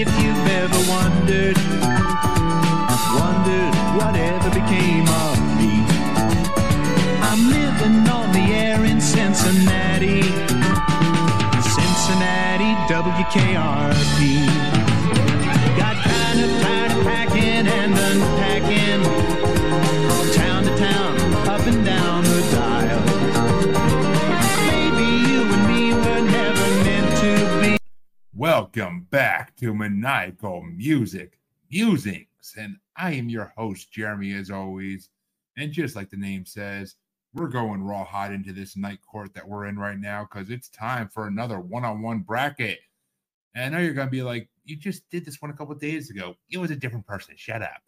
[0.00, 2.27] If you've ever wondered,
[29.58, 31.38] to Maniacal Music
[31.70, 32.26] Musings.
[32.56, 35.10] And I am your host, Jeremy, as always.
[35.56, 36.94] And just like the name says,
[37.34, 40.68] we're going raw hot into this night court that we're in right now because it's
[40.68, 42.78] time for another one on one bracket.
[43.54, 45.74] And I know you're going to be like, you just did this one a couple
[45.74, 46.36] days ago.
[46.50, 47.34] It was a different person.
[47.36, 47.82] Shut up.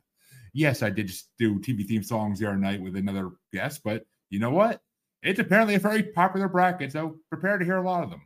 [0.52, 4.04] Yes, I did just do TV theme songs the other night with another guest, but
[4.30, 4.82] you know what?
[5.22, 8.22] It's apparently a very popular bracket, so prepare to hear a lot of them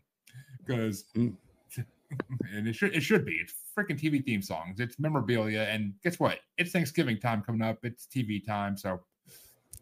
[0.59, 1.37] because Mm.
[2.54, 3.32] and it should it should be.
[3.32, 4.80] It's freaking TV theme songs.
[4.80, 6.40] It's memorabilia, and guess what?
[6.59, 7.84] It's Thanksgiving time coming up.
[7.84, 9.01] It's TV time, so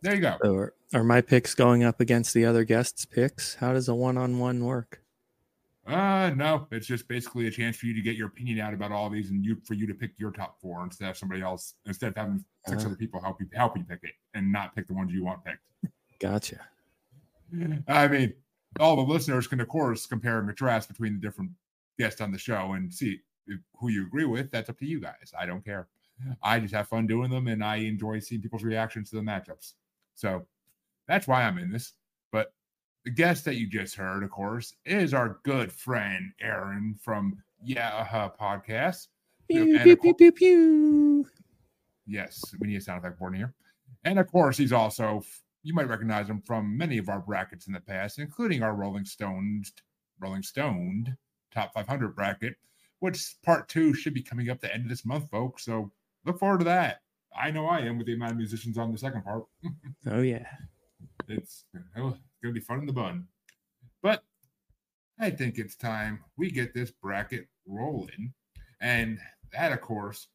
[0.01, 0.37] there you go.
[0.43, 3.55] So are, are my picks going up against the other guests' picks?
[3.55, 5.01] How does a one-on-one work?
[5.87, 8.93] Uh no, it's just basically a chance for you to get your opinion out about
[8.93, 11.75] all these, and you for you to pick your top four instead of somebody else,
[11.87, 12.87] instead of having six Uh.
[12.87, 15.45] other people help you help you pick it, and not pick the ones you want
[15.45, 15.93] picked.
[16.21, 16.61] Gotcha.
[17.89, 18.33] I mean,
[18.81, 21.51] all the listeners can, of course, compare and contrast between the different
[22.03, 23.21] guests on the show and see
[23.79, 24.51] who you agree with.
[24.51, 25.33] That's up to you guys.
[25.39, 25.89] I don't care.
[26.43, 29.75] I just have fun doing them and I enjoy seeing people's reactions to the matchups.
[30.15, 30.47] So
[31.07, 31.93] that's why I'm in this.
[32.33, 32.53] But
[33.05, 38.09] the guest that you just heard, of course, is our good friend Aaron from Yeah
[38.13, 39.09] uh, Podcast.
[39.49, 41.27] Pew, pew, pew, pew, pew.
[42.07, 43.55] Yes, we need a sound effect board in here.
[44.05, 45.23] And of course, he's also
[45.63, 49.05] you might recognize him from many of our brackets in the past, including our Rolling
[49.05, 49.73] Stones
[50.21, 51.17] Rolling Stoned
[51.53, 52.57] Top 500 bracket,
[53.01, 55.65] which part two should be coming up the end of this month, folks.
[55.65, 55.91] So
[56.25, 57.03] look forward to that.
[57.37, 59.45] I know I am with the amount of musicians on the second part.
[60.11, 60.47] Oh yeah.
[61.29, 61.65] It's
[61.97, 63.27] going to be fun in the bun.
[64.03, 64.25] But
[65.19, 68.33] I think it's time we get this bracket rolling.
[68.81, 69.19] And
[69.53, 70.27] that, of course,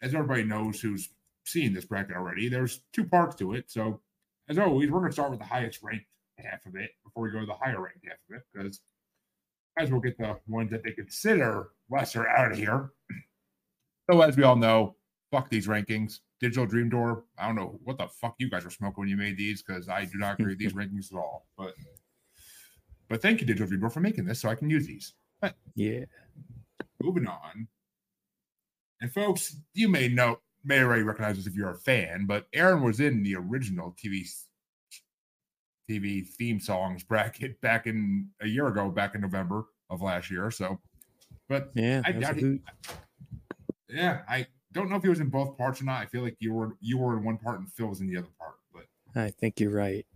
[0.00, 1.10] as everybody knows who's
[1.44, 3.70] seen this bracket already, there's two parts to it.
[3.70, 4.00] So,
[4.48, 6.06] as always, we're going to start with the highest ranked
[6.38, 8.80] half of it before we go to the higher ranked half of it, because
[9.78, 12.90] as we'll get the ones that they consider lesser out of here.
[14.10, 14.96] So, as we all know,
[15.30, 16.18] fuck these rankings.
[16.40, 17.22] Digital Dream Door.
[17.38, 19.88] I don't know what the fuck you guys were smoking when you made these because
[19.88, 21.46] I do not agree with these rankings at all.
[21.56, 21.72] But
[23.08, 25.14] but thank you, Digital Dream Door, for making this so I can use these.
[25.40, 26.04] But Yeah.
[27.00, 27.68] moving on.
[29.00, 32.82] And folks, you may know may already recognize this if you're a fan, but Aaron
[32.82, 34.24] was in the original TV
[35.88, 40.50] TV theme songs bracket back in a year ago, back in November of last year.
[40.50, 40.78] So
[41.48, 42.02] but Yeah.
[42.04, 42.60] I that was doubt it.
[43.88, 46.00] yeah, I don't know if he was in both parts or not.
[46.02, 48.16] I feel like you were you were in one part and Phil was in the
[48.16, 48.54] other part.
[48.72, 48.86] But
[49.20, 50.06] I think you're right.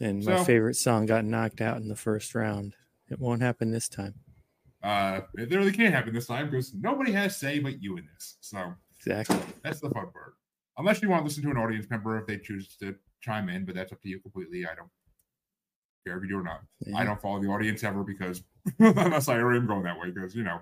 [0.00, 2.74] And my So- favorite song got knocked out in the first round.
[3.08, 4.14] It won't happen this time.
[4.80, 8.36] uh it really can't happen this time because nobody has say but you in this.
[8.40, 9.38] So Exactly.
[9.62, 10.34] that's the fun part.
[10.76, 13.64] Unless you want to listen to an audience member if they choose to chime in,
[13.64, 14.66] but that's up to you completely.
[14.66, 14.90] I don't
[16.06, 16.62] care if you do or not.
[16.96, 18.42] I don't follow the audience ever because
[18.78, 20.60] unless I am going that way, because you know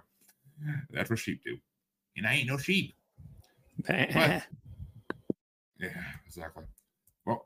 [0.91, 1.57] that's what sheep do.
[2.17, 2.95] And I ain't no sheep.
[3.87, 4.41] Bah.
[5.79, 5.91] Yeah,
[6.27, 6.65] exactly.
[7.27, 7.45] Well,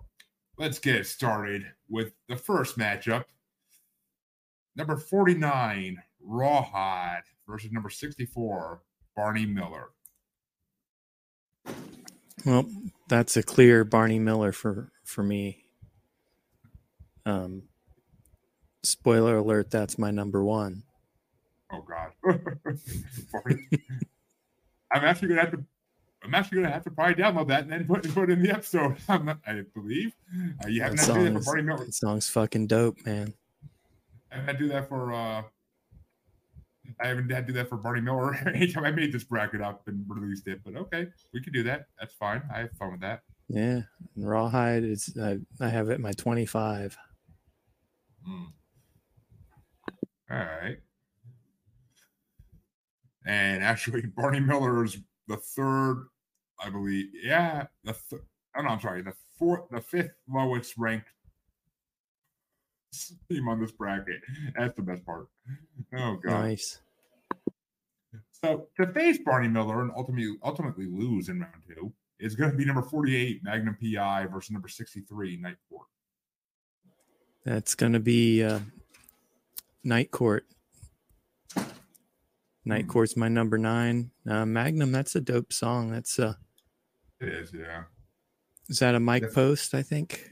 [0.57, 3.25] let's get started with the first matchup.
[4.77, 8.83] Number 49, Rawhide versus number 64,
[9.17, 9.89] Barney Miller.
[12.47, 12.67] Well,
[13.09, 15.65] that's a clear Barney Miller for for me.
[17.27, 17.65] Um,
[18.83, 20.85] spoiler alert: that's my number one.
[21.73, 22.13] Oh God.
[24.93, 25.65] I'm actually gonna have to
[26.23, 28.51] I'm actually gonna have to probably download that and then put, put it in the
[28.51, 28.97] episode.
[29.09, 30.13] Not, I believe.
[30.63, 31.85] Uh, you haven't had that for Miller.
[31.85, 33.35] That song's fucking dope, man.
[34.31, 35.43] I haven't had to do that for uh
[37.01, 39.83] I haven't had to do that for Barney Miller anytime I made this bracket up
[39.87, 41.87] and released it, but okay, we can do that.
[41.99, 42.43] That's fine.
[42.53, 43.23] I have fun with that.
[43.53, 43.81] Yeah,
[44.15, 46.97] and Rawhide is I, I have it at my twenty five.
[48.29, 48.53] Mm.
[50.31, 50.79] All right.
[53.27, 56.07] And actually, Barney Miller is the third,
[56.65, 57.07] I believe.
[57.25, 58.23] Yeah, the th-
[58.57, 61.09] oh no, I'm sorry, the fourth, the fifth lowest ranked
[63.29, 64.21] team on this bracket.
[64.57, 65.27] That's the best part.
[65.97, 66.45] Oh god.
[66.45, 66.79] Nice.
[68.31, 72.57] So to face Barney Miller and ultimately ultimately lose in round two is going to
[72.57, 75.87] be number 48 Magnum PI versus number 63 Night Court.
[77.45, 78.61] That's gonna be uh,
[79.83, 80.45] Night Court.
[82.67, 82.91] Night Hmm.
[82.91, 84.11] Court's my number nine.
[84.29, 85.91] Uh, Magnum, that's a dope song.
[85.91, 86.35] That's uh,
[87.19, 87.85] It is, yeah.
[88.69, 89.75] is that a Def- Post?
[89.75, 90.31] I think.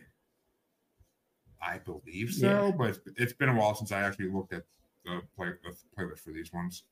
[1.63, 2.69] I believe Yeah.
[2.69, 4.65] so, but it's, it's been a while since I actually looked at
[5.07, 6.85] the play the playlist for these ones.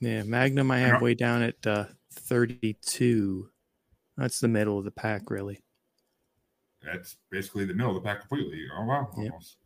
[0.00, 3.50] Yeah, Magnum, I I have don't- way down at uh, thirty-two.
[4.16, 5.60] That's the middle of the pack, really.
[6.82, 8.64] That's basically the middle of the pack completely.
[8.76, 9.32] Oh wow, Yep.
[9.32, 9.56] almost.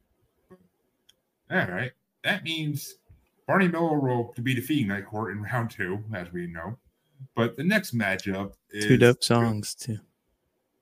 [1.50, 1.92] All right,
[2.24, 2.94] that means
[3.46, 6.78] Barney Miller will to be defeating Night Court in round two, as we know.
[7.34, 9.98] But the next matchup is Two dope songs too.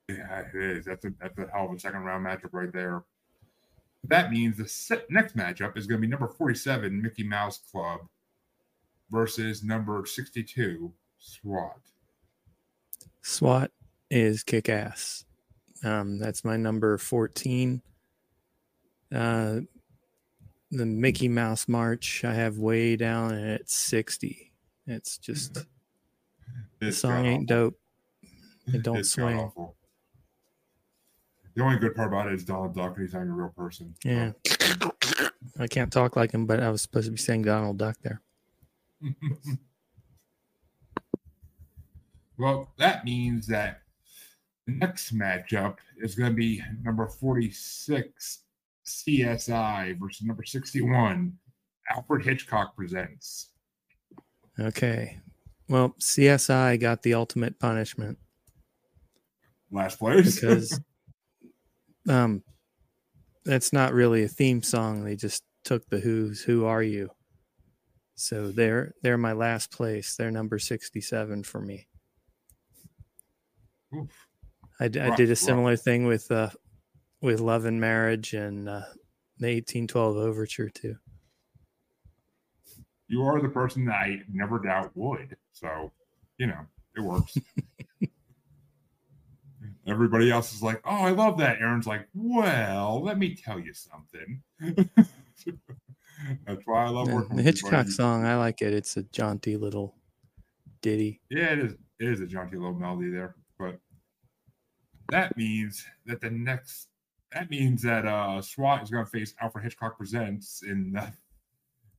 [0.09, 0.85] Yeah, it is.
[0.85, 3.03] That's a that's a hell of a second round matchup right there.
[4.05, 8.01] That means the next matchup is going to be number 47, Mickey Mouse Club,
[9.11, 11.81] versus number 62, SWAT.
[13.27, 13.73] SWAT
[14.09, 15.25] is kick ass.
[15.85, 17.83] Um, that's my number 14.
[19.13, 19.61] Uh,
[20.71, 24.53] the Mickey Mouse March, I have way down at 60.
[24.87, 25.59] It's just
[26.79, 27.71] the song ain't god-awful.
[27.71, 27.81] dope.
[28.75, 29.51] It don't It's swing.
[31.57, 33.53] The only good part about it is Donald Duck, and he's not even a real
[33.57, 33.95] person.
[34.05, 34.33] Yeah.
[35.59, 38.21] I can't talk like him, but I was supposed to be saying Donald Duck there.
[42.39, 43.83] well, that means that
[44.67, 48.41] the next matchup is going to be number 46,
[48.87, 51.33] CSI versus number 61,
[51.91, 53.51] Alfred Hitchcock Presents.
[54.59, 55.19] Okay.
[55.69, 58.19] Well, CSI got the ultimate punishment
[59.71, 60.41] Last place.
[60.41, 60.81] because
[62.09, 62.43] um
[63.45, 65.05] that's not really a theme song.
[65.05, 67.11] They just took the Who's Who Are You.
[68.15, 70.17] So they're they're my last place.
[70.17, 71.87] They're number 67 for me.
[73.95, 74.11] Oof.
[74.81, 75.39] I, I Rough, did a rough.
[75.39, 76.51] similar thing with uh
[77.23, 78.83] with Love and Marriage and uh
[79.39, 80.97] the 1812 overture too.
[83.09, 85.37] You are the person that I never doubt would.
[85.53, 85.93] So,
[86.39, 86.61] you know,
[86.97, 87.37] it works.
[89.87, 91.61] Everybody else is like, oh, I love that.
[91.61, 94.43] Aaron's like, well, let me tell you something.
[96.45, 98.75] That's why I love working the Hitchcock song, I like it.
[98.75, 99.95] It's a jaunty little
[100.83, 101.21] ditty.
[101.31, 101.73] Yeah, it is.
[102.01, 103.37] It is a jaunty little melody there,
[105.11, 106.89] that means that the next
[107.33, 111.13] that means that uh SWAT is going to face Alfred Hitchcock Presents in the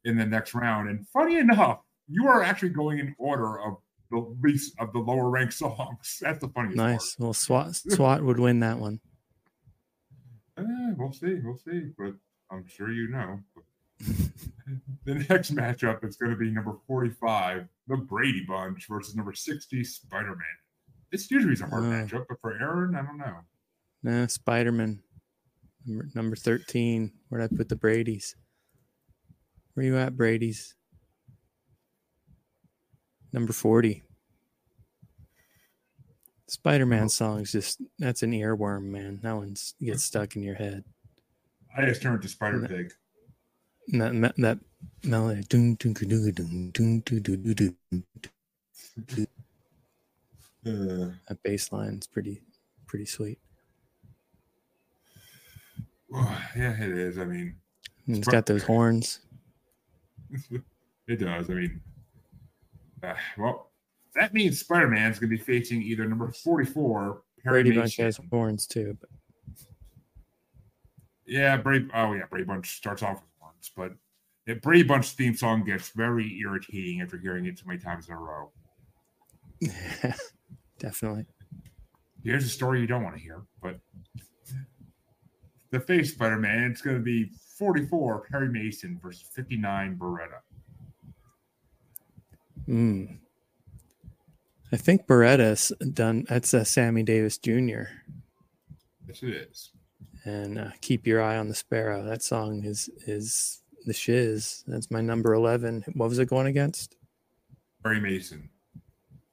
[0.05, 0.89] in the next round.
[0.89, 3.77] And funny enough, you are actually going in order of
[4.09, 6.19] the least of the lower ranked songs.
[6.21, 7.15] That's the funniest Nice.
[7.19, 8.99] Well, SWAT SWAT would win that one.
[10.57, 10.63] Eh,
[10.97, 11.35] we'll see.
[11.43, 11.91] We'll see.
[11.97, 12.13] But
[12.51, 13.39] I'm sure you know.
[15.05, 19.83] the next matchup is going to be number 45, the Brady Bunch versus number 60,
[19.83, 20.39] Spider Man.
[21.11, 21.89] This usually is a hard uh, Oh.
[21.91, 23.35] matchup, but for Aaron, I don't know.
[24.03, 24.99] Nah, Spider Man.
[25.85, 27.11] Number, number 13.
[27.29, 28.35] Where'd I put the Brady's?
[29.73, 30.75] Where you at, Brady's?
[33.31, 34.03] Number 40.
[36.49, 39.19] Spider Man song's just, that's an earworm, man.
[39.23, 40.83] That one's gets stuck in your head.
[41.77, 42.67] I just turned to Spider No.
[42.67, 42.93] Pig.
[43.89, 44.59] That, me- that
[45.03, 45.43] melody.
[50.67, 52.41] Uh, That bass line's pretty,
[52.87, 53.39] pretty sweet.
[56.13, 57.17] yeah, it is.
[57.17, 57.55] I mean,
[58.07, 59.19] And it's got those horns.
[61.07, 61.49] it does.
[61.49, 61.81] I mean,
[63.03, 63.71] uh, well,
[64.15, 68.19] that means Spider Man's going to be facing either number 44, Perry Brady Bunch has
[68.29, 68.97] horns too.
[68.99, 69.09] But
[71.25, 71.87] Yeah, Brady.
[71.93, 73.93] Oh, yeah, Brady Bunch starts off with horns, but
[74.45, 78.15] the Brady Bunch theme song gets very irritating after hearing it too many times in
[78.15, 78.51] a row.
[80.79, 81.25] definitely.
[82.23, 83.79] Here's a story you don't want to hear, but
[85.71, 90.39] the face Spider Man, it's going to be 44 Perry Mason versus 59 Baretta.
[92.67, 93.17] Mm.
[94.71, 96.25] I think Baretta's done.
[96.27, 97.83] That's uh, Sammy Davis Jr.
[99.07, 99.71] Yes, it is.
[100.25, 102.03] and uh, keep your eye on the sparrow.
[102.03, 104.65] That song is is the shiz.
[104.67, 105.85] That's my number eleven.
[105.93, 106.97] What was it going against?
[107.81, 108.49] Perry Mason.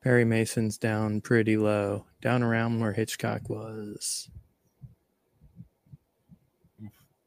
[0.05, 4.29] Perry Mason's down pretty low, down around where Hitchcock was.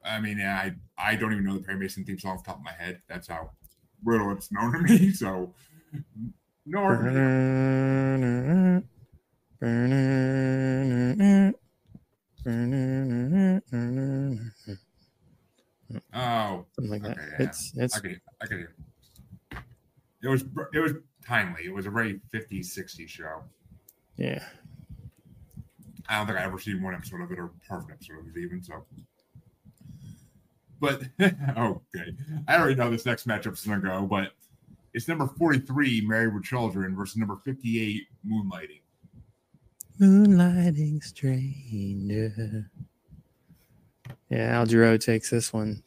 [0.05, 2.59] I mean, I I don't even know the Perry Mason theme song off the top
[2.59, 3.01] of my head.
[3.09, 3.49] That's how
[4.05, 5.11] little it's known to me.
[5.13, 5.55] So,
[6.67, 6.91] no.
[16.13, 17.17] Oh, Something like that.
[17.17, 17.45] Yeah.
[17.47, 18.75] It's it's I could, I could hear.
[20.21, 20.43] It was
[20.73, 20.93] it was
[21.27, 21.65] timely.
[21.65, 23.43] It was a very 50s, 60s show.
[24.15, 24.43] yeah.
[26.09, 28.19] I don't think I ever seen one episode of it or part of an episode
[28.19, 28.63] of it even.
[28.63, 28.85] So,
[30.79, 32.13] but okay,
[32.47, 34.31] I already know this next matchup is gonna go, but
[34.93, 38.81] It's number 43, Married with Children, versus number 58, Moonlighting.
[39.99, 42.71] Moonlighting stranger.
[44.29, 45.83] Yeah, Al Jarreau takes this one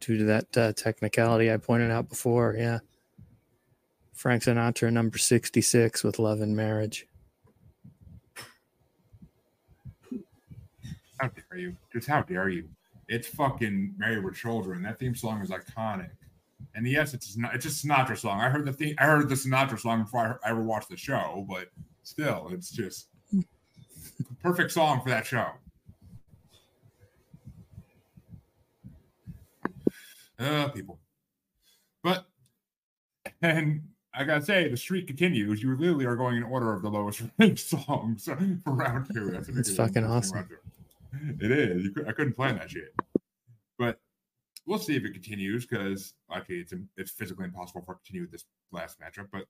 [0.00, 2.54] due to that uh, technicality I pointed out before.
[2.58, 2.80] Yeah.
[4.18, 7.06] Frank Sinatra, number 66 with Love and Marriage.
[11.20, 11.76] How dare you?
[11.92, 12.68] Just how dare you?
[13.06, 14.82] It's fucking Married with Children.
[14.82, 16.10] That theme song is iconic.
[16.74, 17.54] And yes, it's not.
[17.54, 18.40] It's a Sinatra song.
[18.40, 18.96] I heard the theme.
[18.98, 21.68] I heard the Sinatra song before I ever watched the show, but
[22.02, 23.10] still, it's just
[24.42, 25.46] perfect song for that show.
[30.40, 30.98] Uh, people.
[32.02, 32.26] But
[33.42, 33.82] and
[34.18, 35.62] I gotta say, the streak continues.
[35.62, 39.30] You literally are going in order of the lowest ranked songs for round two.
[39.30, 40.44] That's It's fucking awesome.
[41.40, 41.90] It is.
[42.04, 42.92] I couldn't plan that shit.
[43.78, 44.00] But
[44.66, 48.22] we'll see if it continues because actually it's it's physically impossible for it to continue
[48.22, 49.28] with this last matchup.
[49.30, 49.44] But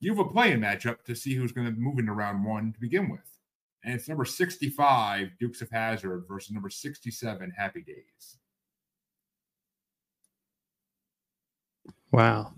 [0.00, 2.80] you have a playing matchup to see who's going to move into round one to
[2.80, 3.38] begin with,
[3.84, 8.38] and it's number sixty-five Dukes of Hazzard versus number sixty-seven Happy Days.
[12.10, 12.54] Wow.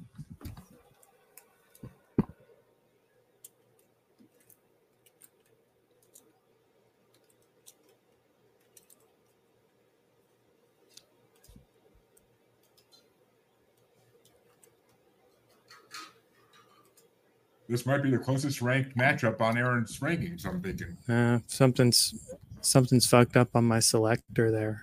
[17.71, 20.45] This might be the closest ranked matchup on Aaron's rankings.
[20.45, 20.97] I'm thinking.
[21.09, 22.13] Uh, something's
[22.61, 24.83] something's fucked up on my selector there.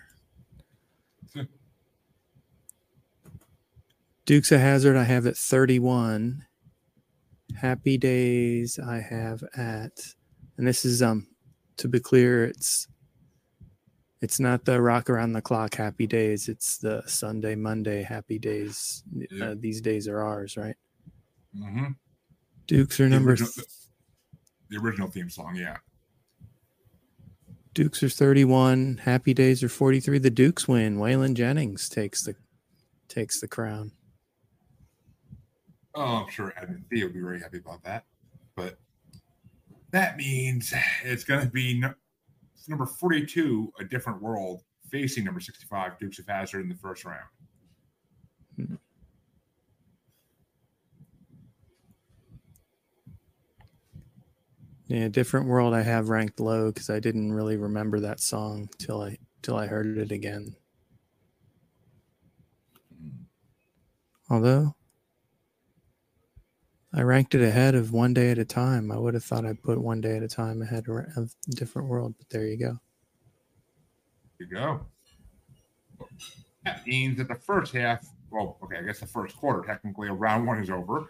[4.26, 6.46] Dukes of Hazzard, I have at 31.
[7.60, 9.92] Happy Days, I have at,
[10.58, 11.28] and this is um,
[11.76, 12.88] to be clear, it's
[14.22, 16.48] it's not the Rock Around the Clock Happy Days.
[16.48, 19.04] It's the Sunday Monday Happy Days.
[19.14, 19.48] Yeah.
[19.48, 20.78] Uh, these days are ours, right?
[21.54, 21.92] Mm-hmm.
[22.68, 23.52] Dukes are number original,
[24.70, 25.78] the original theme song, yeah.
[27.74, 29.02] Dukes are 31.
[29.04, 30.18] Happy Days are 43.
[30.18, 30.98] The Dukes win.
[30.98, 32.36] Waylon Jennings takes the
[33.08, 33.92] takes the crown.
[35.96, 38.06] Oh, I'm sure Edmund Thea would be very happy about that.
[38.56, 38.78] But
[39.92, 41.94] that means it's going to be no,
[42.68, 47.30] number 42, A Different World, facing number 65, Dukes of Hazzard in the first round.
[48.56, 48.76] Hmm.
[54.88, 55.74] Yeah, different world.
[55.74, 59.68] I have ranked low because I didn't really remember that song till I till I
[59.68, 60.56] heard it again.
[64.30, 64.76] Although
[66.94, 69.62] I ranked it ahead of one day at a time, I would have thought I'd
[69.62, 72.16] put one day at a time ahead of different world.
[72.18, 72.80] But there you go.
[74.40, 74.88] There you go.
[76.64, 80.48] That means that the first half, well, okay, I guess the first quarter, technically, round
[80.48, 81.08] one is over.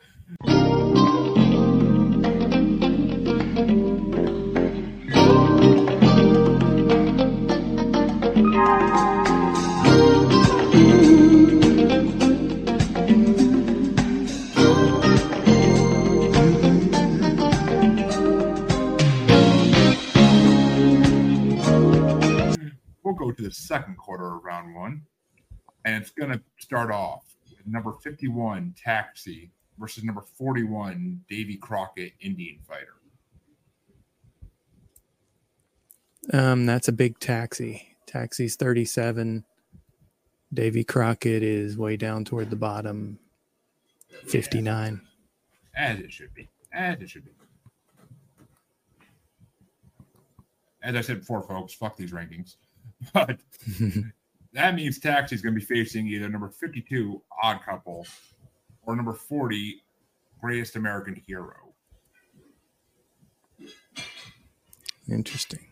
[23.37, 25.03] To the second quarter of round one,
[25.85, 32.13] and it's going to start off with number 51, Taxi, versus number 41, Davy Crockett,
[32.19, 32.95] Indian Fighter.
[36.33, 37.96] Um, that's a big taxi.
[38.07, 39.43] Taxi's 37.
[40.53, 43.19] Davy Crockett is way down toward the bottom,
[44.25, 45.01] 59.
[45.75, 46.47] As it should be.
[46.73, 47.31] As it should be.
[50.81, 52.55] As I said before, folks, fuck these rankings.
[53.13, 53.39] But
[54.53, 58.07] that means Taxi is going to be facing either number 52, Odd Couple,
[58.87, 59.83] or number 40,
[60.41, 61.53] Greatest American Hero.
[65.07, 65.67] Interesting.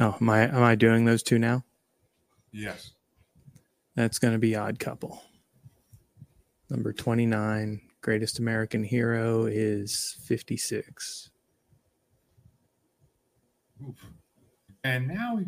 [0.00, 1.64] Oh, am I am I doing those two now?
[2.52, 2.92] Yes.
[3.96, 5.22] That's going to be Odd Couple.
[6.70, 11.30] Number 29, Greatest American Hero is 56.
[13.82, 13.96] Oof.
[14.84, 15.40] And now,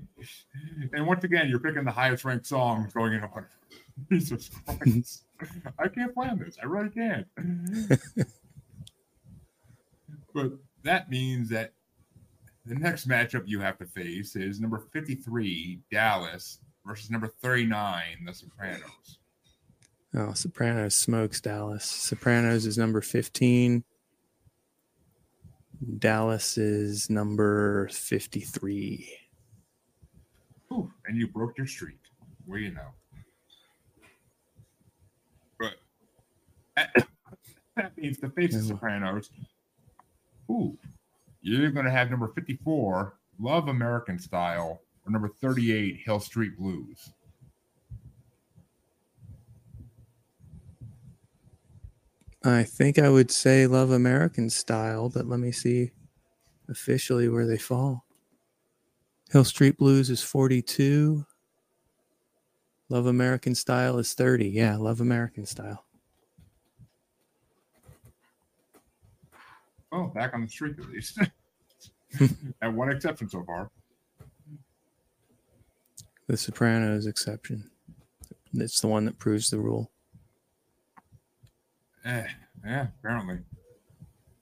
[0.93, 3.51] and once again, you're picking the highest ranked songs going in order.
[4.11, 5.25] Jesus Christ.
[5.79, 6.59] I can't plan this.
[6.61, 7.27] I really can't.
[10.35, 10.53] but
[10.83, 11.75] that means that
[12.71, 18.33] the next matchup you have to face is number 53, Dallas, versus number 39, The
[18.33, 19.19] Sopranos.
[20.15, 21.85] Oh, Sopranos smokes Dallas.
[21.85, 23.83] Sopranos is number 15.
[25.99, 29.19] Dallas is number 53.
[30.73, 31.99] Ooh, and you broke your streak.
[32.47, 32.91] Where you know.
[35.59, 35.75] But
[37.77, 39.29] that means the face of Sopranos.
[40.49, 40.79] Ooh,
[41.43, 47.13] you're going to have number 54, Love American Style, or number 38, Hill Street Blues.
[52.43, 55.93] I think I would say Love American Style, but let me see
[56.69, 58.07] officially where they fall.
[59.31, 61.25] Hill Street Blues is 42.
[62.89, 64.49] Love American Style is 30.
[64.49, 65.85] Yeah, Love American Style.
[69.93, 71.19] Oh, back on the streak at least.
[72.63, 73.71] At one exception so far.
[76.27, 77.71] The Sopranos exception.
[78.53, 79.91] It's the one that proves the rule.
[82.05, 82.25] Eh,
[82.65, 83.39] yeah, apparently.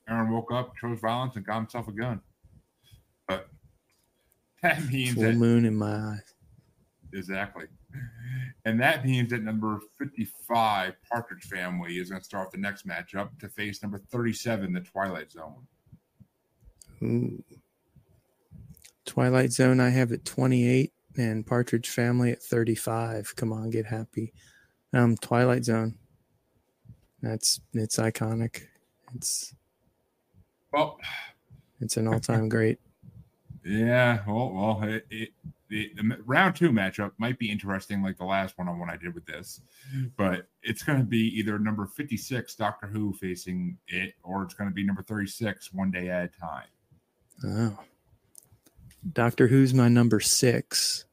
[0.09, 2.21] Aaron woke up, chose violence, and got himself a gun.
[3.27, 3.49] But
[4.63, 6.35] that means Full that moon in my eyes.
[7.13, 7.67] exactly.
[8.65, 13.39] And that means that number 55, Partridge Family, is going to start the next matchup
[13.41, 15.67] to face number 37, the Twilight Zone.
[17.03, 17.43] Ooh.
[19.07, 23.35] Twilight Zone, I have at 28, and Partridge Family at 35.
[23.37, 24.33] Come on, get happy.
[24.93, 25.97] Um, Twilight Zone.
[27.23, 28.63] That's it's iconic.
[29.15, 29.55] It's
[30.73, 30.99] Well,
[31.81, 32.79] it's an all-time great.
[33.69, 35.31] Yeah, well, well, it, it,
[35.69, 38.97] the, the round two matchup might be interesting, like the last one on one I
[38.97, 39.61] did with this,
[40.17, 44.71] but it's going to be either number 56, Doctor Who, facing it, or it's going
[44.71, 46.69] to be number 36, One Day at a Time.
[47.45, 47.79] Oh.
[49.13, 51.05] Doctor Who's my number six.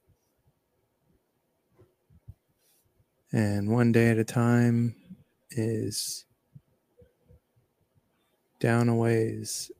[3.31, 4.95] And one day at a time
[5.51, 6.25] is
[8.59, 9.71] down a ways.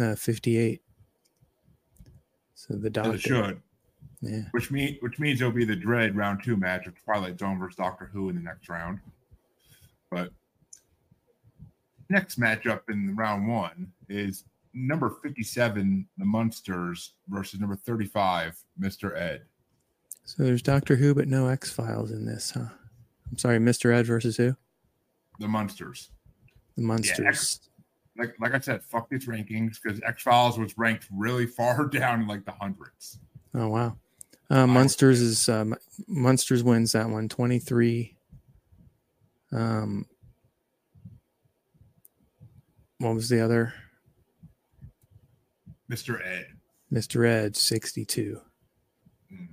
[0.00, 0.80] Uh, 58.
[2.66, 3.14] So the As doctor.
[3.14, 3.60] it should.
[4.20, 4.40] Yeah.
[4.52, 7.76] which mean which means it'll be the dread round two match of Twilight Zone versus
[7.76, 9.00] Doctor Who in the next round.
[10.10, 10.30] But
[12.08, 19.16] next matchup in round one is number 57, the Munsters versus number 35, Mr.
[19.16, 19.42] Ed.
[20.24, 22.68] So there's Doctor Who, but no X Files in this, huh?
[23.30, 23.92] I'm sorry, Mr.
[23.94, 24.56] Ed versus who?
[25.38, 26.10] The Munsters.
[26.76, 27.26] The Monsters.
[27.26, 27.60] X-
[28.16, 32.22] Like like I said, fuck these rankings because X Files was ranked really far down
[32.22, 33.18] in like the hundreds.
[33.54, 33.96] Oh wow.
[34.50, 35.74] Uh, Munsters is um,
[36.06, 38.16] Munsters wins that one 23.
[39.52, 40.06] Um,
[42.98, 43.72] what was the other?
[45.90, 46.24] Mr.
[46.24, 46.46] Ed.
[46.92, 47.26] Mr.
[47.26, 48.40] Ed 62.
[49.32, 49.48] Mm.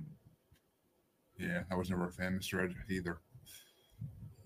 [1.38, 2.64] Yeah, I was never a fan of Mr.
[2.64, 3.18] Ed either.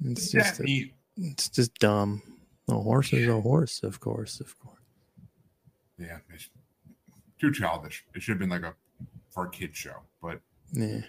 [0.05, 2.22] It's just a, it's just dumb.
[2.68, 4.81] A horse is a horse, of course, of course.
[5.98, 6.50] Yeah, it's
[7.40, 8.05] too childish.
[8.14, 8.74] It should have been like a
[9.31, 10.02] for a kid show.
[10.20, 10.40] But
[10.72, 11.02] Yeah.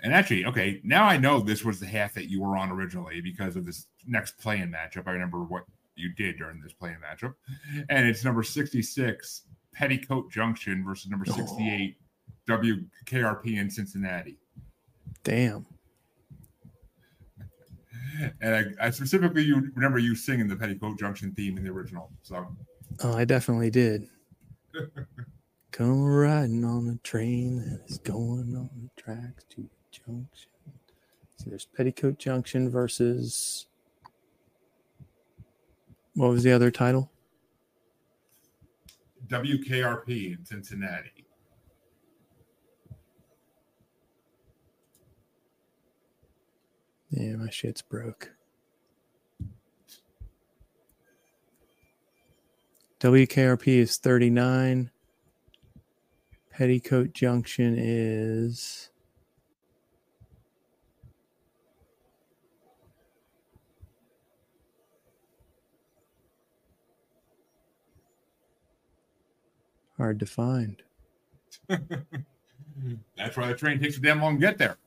[0.00, 3.20] and actually, okay, now I know this was the half that you were on originally
[3.20, 5.06] because of this next playing matchup.
[5.06, 5.64] I remember what
[5.94, 7.34] you did during this playing matchup,
[7.88, 9.42] and it's number sixty-six
[9.74, 11.36] Petticoat Junction versus number oh.
[11.36, 11.98] sixty-eight
[12.48, 14.38] WKRP in Cincinnati.
[15.22, 15.66] Damn.
[18.40, 22.10] And I, I specifically you remember you singing the Petticoat Junction theme in the original.
[22.22, 22.46] So
[23.02, 24.08] Oh, I definitely did.
[25.72, 30.50] Come riding on a train that is going on the tracks to the junction.
[31.36, 33.66] So there's Petticoat Junction versus
[36.14, 37.10] what was the other title?
[39.28, 41.15] WKRP in Cincinnati.
[47.10, 48.30] Yeah, my shit's broke.
[53.00, 54.90] WKRP is 39.
[56.50, 58.90] Petticoat Junction is
[69.98, 70.82] hard to find.
[71.68, 74.78] That's why the train takes so damn long to get there.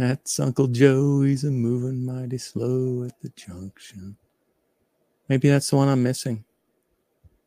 [0.00, 1.20] That's Uncle Joe.
[1.20, 4.16] He's a moving mighty slow at the junction.
[5.28, 6.42] Maybe that's the one I'm missing.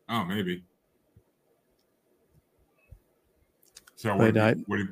[0.08, 0.64] Oh, maybe.
[3.96, 4.88] So would, I- it, be, would it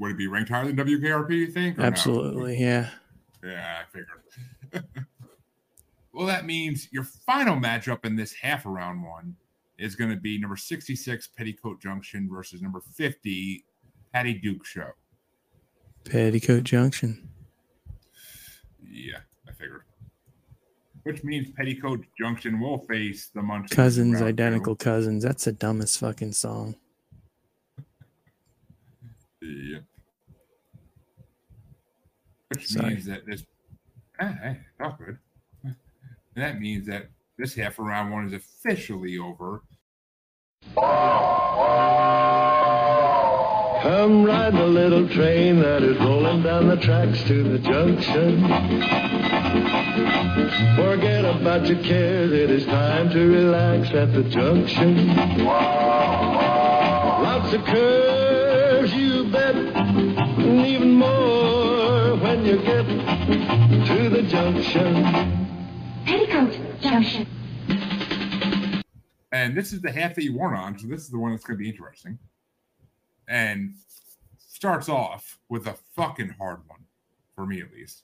[0.00, 1.30] would it be ranked higher than WKRP?
[1.30, 1.78] You think?
[1.78, 1.86] or no?
[1.86, 2.90] Absolutely, yeah.
[3.44, 3.84] Yeah, I
[4.72, 4.84] figured.
[6.12, 9.36] well, that means your final matchup in this half around one
[9.78, 13.64] is going to be number sixty-six Petticoat Junction versus number fifty
[14.12, 14.90] Patty Duke Show.
[16.04, 17.28] Petticoat Junction.
[18.88, 19.82] Yeah, I figured.
[21.02, 24.24] Which means Petticoat Junction will face the in Cousins, two.
[24.26, 25.22] identical cousins.
[25.24, 26.76] That's the dumbest fucking song.
[29.42, 29.82] Yep.
[32.48, 32.90] Which Sorry.
[32.94, 33.44] means that this
[34.20, 35.18] Ah, hey, not good.
[35.64, 35.74] And
[36.42, 39.62] that means that this half of round one is officially over.
[43.84, 48.40] Come ride the little train that is rolling down the tracks to the junction.
[50.74, 55.14] Forget about your cares, it is time to relax at the junction.
[57.26, 65.46] Lots of curves, you bet, and even more when you get to the junction.
[66.06, 67.26] Petticoat Junction.
[69.30, 71.44] And this is the half that you weren't on, so this is the one that's
[71.44, 72.18] going to be interesting.
[73.28, 73.74] And
[74.38, 76.84] starts off with a fucking hard one,
[77.34, 78.02] for me at least.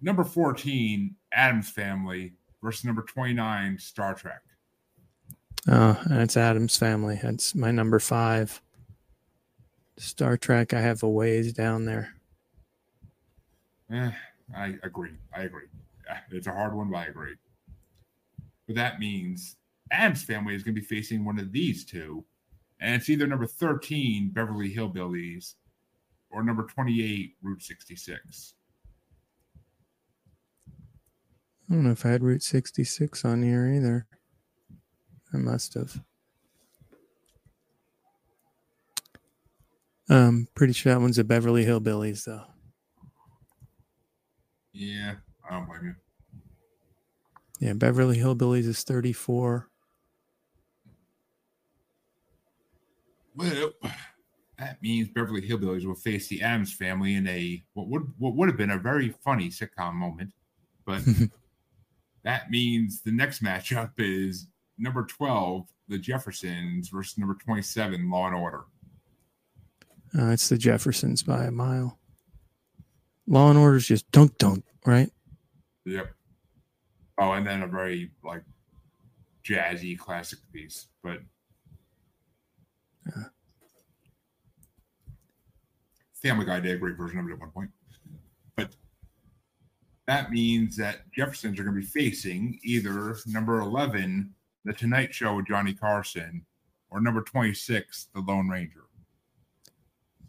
[0.00, 4.42] Number 14, Addams Family versus number 29, Star Trek.
[5.68, 7.18] Oh, that's Addams family.
[7.20, 8.60] That's my number five.
[9.96, 12.14] Star Trek, I have a ways down there.
[13.92, 14.10] Eh,
[14.56, 15.12] I agree.
[15.34, 15.66] I agree.
[16.30, 17.34] It's a hard one, but I agree.
[18.66, 19.56] But that means
[19.90, 22.24] Addams Family is going to be facing one of these two.
[22.80, 25.54] And it's either number 13, Beverly Hillbillies,
[26.30, 28.54] or number 28, Route 66.
[31.68, 34.06] I don't know if I had Route 66 on here either.
[35.32, 36.00] I must have.
[40.08, 42.44] Um, pretty sure that one's a Beverly Hillbillies though.
[44.72, 45.14] Yeah,
[45.48, 45.94] I don't blame you.
[47.58, 49.68] Yeah, Beverly Hillbillies is 34.
[53.36, 53.72] Well,
[54.58, 58.48] that means Beverly Hillbillies will face the Addams family in a what would what would
[58.48, 60.32] have been a very funny sitcom moment,
[60.86, 61.02] but
[62.24, 64.46] that means the next matchup is
[64.78, 68.64] number twelve, the Jeffersons versus number twenty-seven, Law and Order.
[70.18, 71.98] Uh, it's the Jeffersons by a mile.
[73.26, 75.10] Law and Order is just dunk dunk, right?
[75.84, 76.12] Yep.
[77.18, 78.42] Oh, and then a very like
[79.44, 81.20] jazzy classic piece, but
[83.06, 83.22] Yeah.
[86.22, 87.70] Family Guy did a great version of it at one point.
[88.56, 88.74] But
[90.06, 94.32] that means that Jeffersons are going to be facing either number 11,
[94.64, 96.44] The Tonight Show with Johnny Carson,
[96.90, 98.84] or number 26, The Lone Ranger.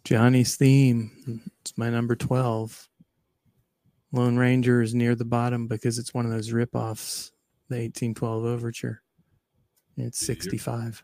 [0.04, 1.42] Johnny's theme.
[1.62, 2.88] It's my number 12.
[4.14, 7.32] Lone Ranger is near the bottom because it's one of those rip-offs,
[7.70, 9.02] the 1812 Overture.
[9.98, 10.38] It's Yep.
[10.42, 11.04] 65.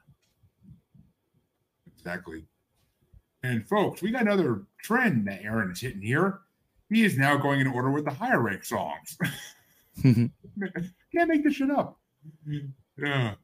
[2.04, 2.44] Exactly.
[3.44, 6.40] And folks, we got another trend that Aaron is hitting here.
[6.90, 9.18] He is now going in order with the higher rank songs.
[10.04, 10.32] Can't
[11.28, 11.98] make this shit up.
[12.98, 13.36] Yeah.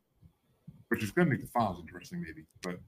[0.90, 2.46] Which is going to make the files interesting, maybe.
[2.62, 2.80] But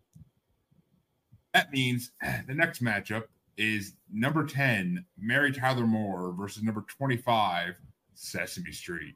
[1.53, 2.12] that means
[2.47, 3.23] the next matchup
[3.57, 7.75] is number 10, Mary Tyler Moore versus number 25,
[8.13, 9.15] Sesame Street.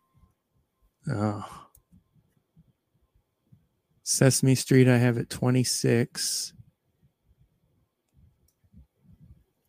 [1.10, 1.46] oh.
[4.10, 6.54] Sesame Street, I have at 26.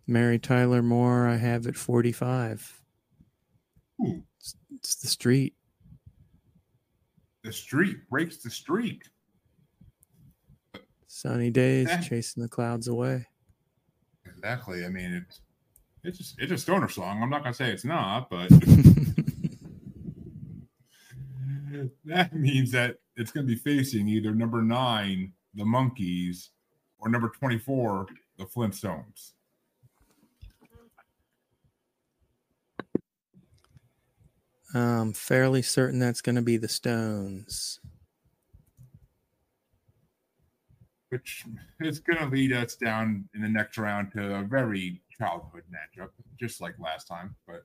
[0.06, 2.82] Mary Tyler Moore, I have at 45.
[3.98, 4.06] Hmm.
[4.06, 4.22] Ooh,
[4.74, 5.54] It's the street.
[7.42, 9.08] the street breaks the street.
[11.06, 12.00] Sunny days, Yeah.
[12.02, 13.24] chasing the clouds away.
[14.26, 14.84] Exactly.
[14.84, 15.40] I mean, it's
[16.04, 17.22] it's just it's a stoner song.
[17.22, 18.50] I'm not gonna say it's not, but
[22.04, 26.50] that means that it's gonna be facing either number nine, the Monkees,
[26.98, 28.06] or number 24,
[28.38, 29.32] the Flintstones.
[34.74, 37.80] I'm fairly certain that's going to be the Stones.
[41.08, 41.44] Which
[41.80, 46.60] is gonna lead us down in the next round to a very childhood matchup, just
[46.60, 47.36] like last time.
[47.46, 47.64] But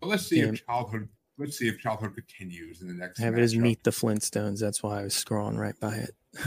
[0.00, 0.46] but let's see Yeah.
[0.50, 1.08] if childhood
[1.40, 3.56] let's see if childhood continues in the next I have it as.
[3.56, 4.60] Meet the Flintstones.
[4.60, 6.14] That's why I was scrolling right by it.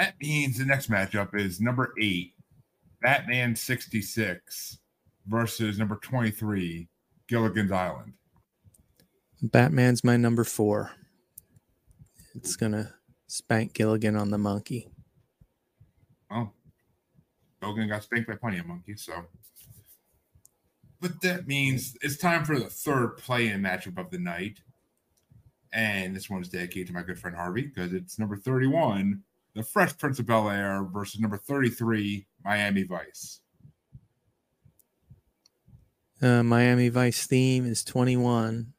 [0.00, 2.32] That means the next matchup is number eight,
[3.02, 4.78] Batman 66
[5.26, 6.88] versus number 23,
[7.28, 8.14] Gilligan's Island.
[9.42, 10.92] Batman's my number four.
[12.34, 12.94] It's going to
[13.26, 14.88] spank Gilligan on the monkey.
[16.30, 16.50] Oh,
[17.60, 19.12] Gilligan got spanked by plenty of monkeys, so.
[21.00, 24.60] But that means it's time for the third play-in matchup of the night.
[25.72, 29.22] And this one's dedicated to my good friend Harvey because it's number 31,
[29.54, 33.40] the Fresh Prince of Bel Air versus number 33, Miami Vice.
[36.20, 38.74] Uh, Miami Vice theme is 21.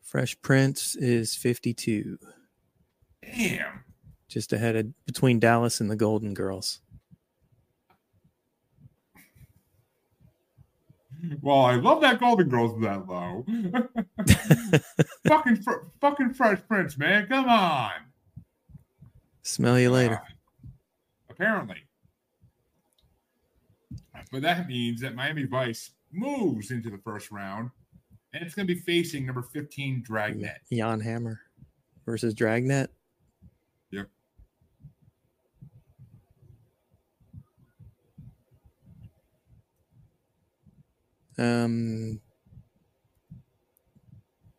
[0.00, 2.18] Fresh Prince is 52.
[3.22, 3.84] Damn.
[4.28, 6.80] Just ahead of between Dallas and the Golden Girls.
[11.40, 13.44] Well, I love that Golden Girls that low.
[15.26, 17.26] fucking, fr- fucking Fresh Prince, man.
[17.26, 17.92] Come on.
[19.42, 20.16] Smell you later.
[20.16, 20.68] Uh,
[21.30, 21.82] apparently.
[24.30, 27.70] But that means that Miami Vice moves into the first round,
[28.32, 30.58] and it's going to be facing number 15 Dragnet.
[30.72, 31.40] Jan Hammer
[32.04, 32.90] versus Dragnet.
[33.90, 34.08] Yep.
[41.38, 42.20] Um,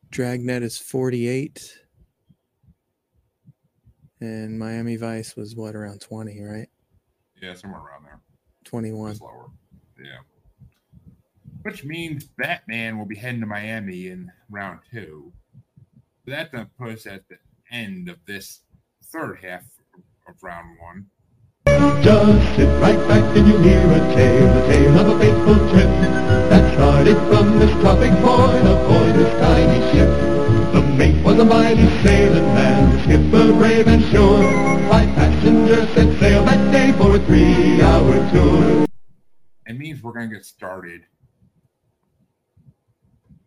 [0.09, 1.77] Dragnet is 48.
[4.21, 6.67] And Miami Vice was what, around 20, right?
[7.41, 8.19] Yeah, somewhere around there.
[8.65, 9.11] 21.
[9.11, 9.49] It's lower.
[9.97, 10.19] Yeah.
[11.61, 15.31] Which means Batman will be heading to Miami in round two.
[16.25, 17.37] That then puts us at the
[17.71, 18.61] end of this
[19.05, 19.63] third half
[20.27, 21.05] of round one.
[22.03, 25.87] Just sit right back and you'll hear a tale, a tale of a fateful trip
[25.87, 26.28] that
[26.99, 30.09] started from this tropic point aboard this tiny ship.
[30.73, 34.43] The mate was a mighty sailing man, skipper brave and sure.
[34.89, 38.85] Five passengers set sail that day for a three-hour tour.
[39.65, 41.03] It means we're going to get started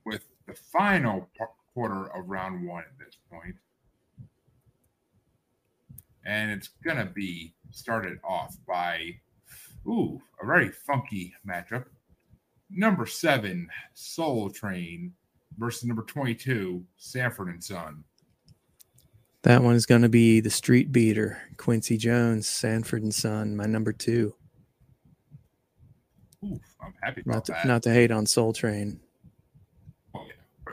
[0.06, 1.28] with the final
[1.74, 3.56] quarter of round one at this point.
[6.24, 9.16] And it's going to be started off by,
[9.86, 11.84] ooh, a very funky matchup.
[12.74, 15.12] Number seven, Soul Train
[15.58, 18.04] versus number 22, Sanford and Son.
[19.42, 23.64] That one is going to be the Street Beater, Quincy Jones, Sanford and Son, my
[23.66, 24.34] number two.
[26.44, 27.66] Ooh, I'm happy about Not to, that.
[27.66, 29.00] not to hate on Soul Train.
[30.14, 30.72] Oh, yeah.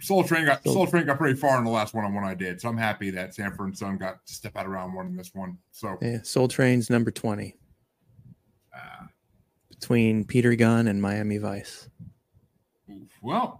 [0.00, 2.24] Soul Train got Soul- Soul Train got pretty far in the last one on one
[2.24, 4.94] I did, so I'm happy that Sanford and Son got to step out around round
[4.94, 5.58] one in this one.
[5.70, 7.54] So Yeah, Soul Train's number 20
[8.74, 9.06] uh,
[9.80, 11.88] between Peter Gunn and Miami Vice.
[13.22, 13.58] well,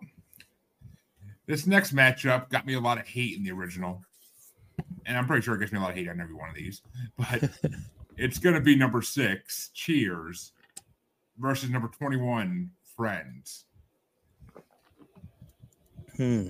[1.47, 4.05] this next matchup got me a lot of hate in the original,
[5.07, 6.55] and I'm pretty sure it gets me a lot of hate on every one of
[6.55, 6.83] these.
[7.17, 7.51] But
[8.19, 10.53] it's going to be number six, Cheers,
[11.39, 13.65] versus number 21, Friends.
[16.19, 16.49] Hmm.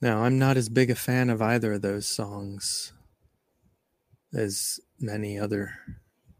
[0.00, 2.92] Now, I'm not as big a fan of either of those songs
[4.32, 5.72] as many other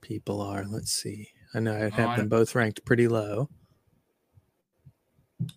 [0.01, 0.65] people are.
[0.65, 1.31] Let's see.
[1.55, 3.49] I know Oh, have I- them both ranked pretty low.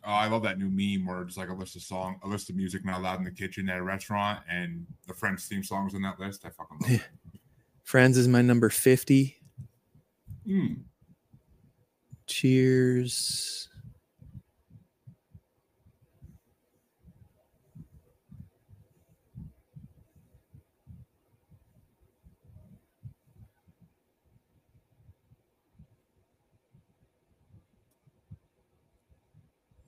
[0.04, 2.50] Oh, I love that new meme where it's like a list of song, a list
[2.50, 5.94] of music not allowed in the kitchen at a restaurant, and the Friends theme songs
[5.94, 6.44] on that list.
[6.44, 7.02] I fucking love it.
[7.84, 9.38] Friends is my number 50.
[10.48, 10.82] Mm.
[12.26, 13.70] Cheers.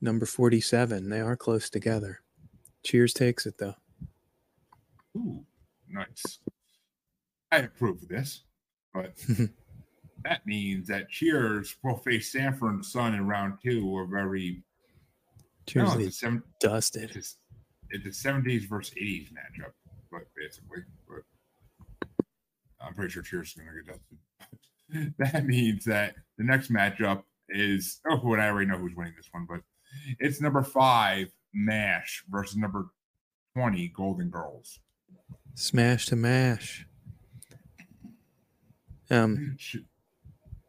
[0.01, 1.09] Number 47.
[1.09, 2.21] They are close together.
[2.83, 3.75] Cheers takes it though.
[5.15, 5.43] Ooh,
[5.89, 6.39] nice.
[7.51, 8.43] I approve of this,
[8.93, 9.13] but
[10.23, 13.99] that means that Cheers will face Sanford and Son in round two.
[13.99, 14.63] A very
[15.65, 17.11] Cheers no, they it's, a seven, dusted.
[17.15, 17.37] it's,
[17.89, 19.71] it's a seventies versus eighties matchup,
[20.11, 22.17] but basically, but
[22.79, 23.99] I'm pretty sure Cheers is going to get
[24.89, 25.13] dusted.
[25.33, 29.29] that means that the next matchup is oh, and I already know who's winning this
[29.31, 29.61] one, but
[30.19, 32.87] it's number five Mash versus number
[33.55, 34.79] twenty Golden Girls.
[35.55, 36.85] Smash to mash.
[39.09, 39.57] Um,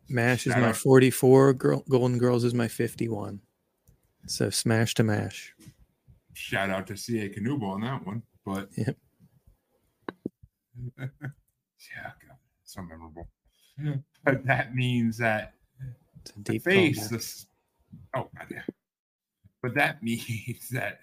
[0.08, 1.52] Mash is my 44.
[1.54, 3.40] Girl, Golden Girls is my 51.
[4.26, 5.54] So smash to mash.
[6.32, 8.22] shout out to CA Canuba on that one.
[8.46, 8.96] But Yep.
[10.98, 11.06] yeah,
[12.26, 13.28] God, so memorable.
[14.24, 15.54] But that means that
[16.20, 17.10] It's a the face callback.
[17.10, 17.46] this
[18.16, 18.62] oh God, yeah.
[19.62, 21.00] But that means that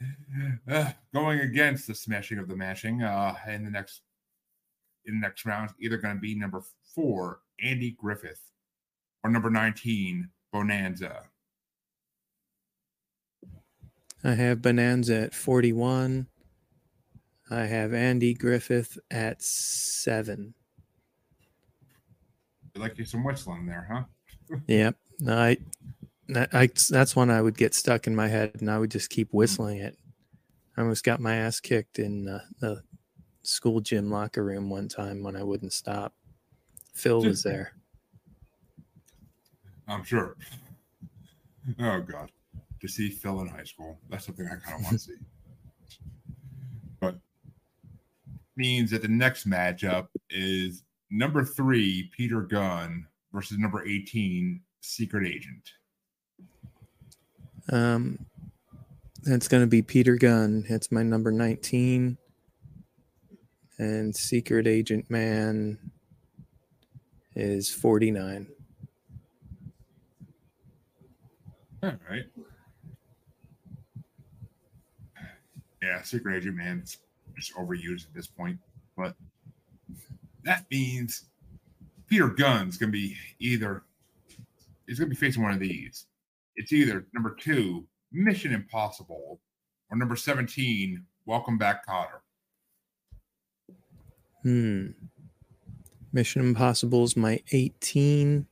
[0.69, 4.01] uh, going against the smashing of the mashing uh in the next
[5.05, 6.61] in the next round either going to be number
[6.95, 8.41] four, Andy Griffith,
[9.23, 11.23] or number 19, Bonanza.
[14.23, 16.27] I have Bonanza at 41.
[17.51, 20.55] I have Andy Griffith at seven.
[22.73, 24.57] You like you some whistling there, huh?
[24.67, 24.95] Yep.
[25.27, 25.57] I,
[26.33, 29.31] I, that's one I would get stuck in my head and I would just keep
[29.31, 29.97] whistling it.
[30.75, 32.81] I almost got my ass kicked in uh, the
[33.43, 36.13] school gym locker room one time when I wouldn't stop.
[36.93, 37.73] Phil was there.
[39.87, 40.35] I'm sure.
[41.79, 42.31] Oh God,
[42.81, 45.13] to see Phil in high school, that's something I kind of want to see.
[46.99, 47.17] But
[48.55, 55.71] means that the next matchup is number three, Peter Gunn versus number 18, Secret Agent.
[57.71, 58.25] Um,
[59.23, 60.65] that's going to be Peter Gunn.
[60.69, 62.17] It's my number 19.
[63.77, 65.77] And Secret Agent Man
[67.35, 68.47] is 49.
[71.83, 72.25] All right.
[75.81, 76.83] Yeah, Secret Agent Man
[77.37, 78.57] is overused at this point.
[78.97, 79.15] But
[80.43, 81.25] that means
[82.07, 83.83] Peter Gunn's gonna be either
[84.87, 86.05] he's gonna be facing one of these.
[86.55, 89.39] It's either number two, Mission Impossible,
[89.89, 92.19] or number 17, Welcome Back Kotter.
[94.43, 94.87] Hmm.
[96.13, 98.45] Mission Impossible is my 18.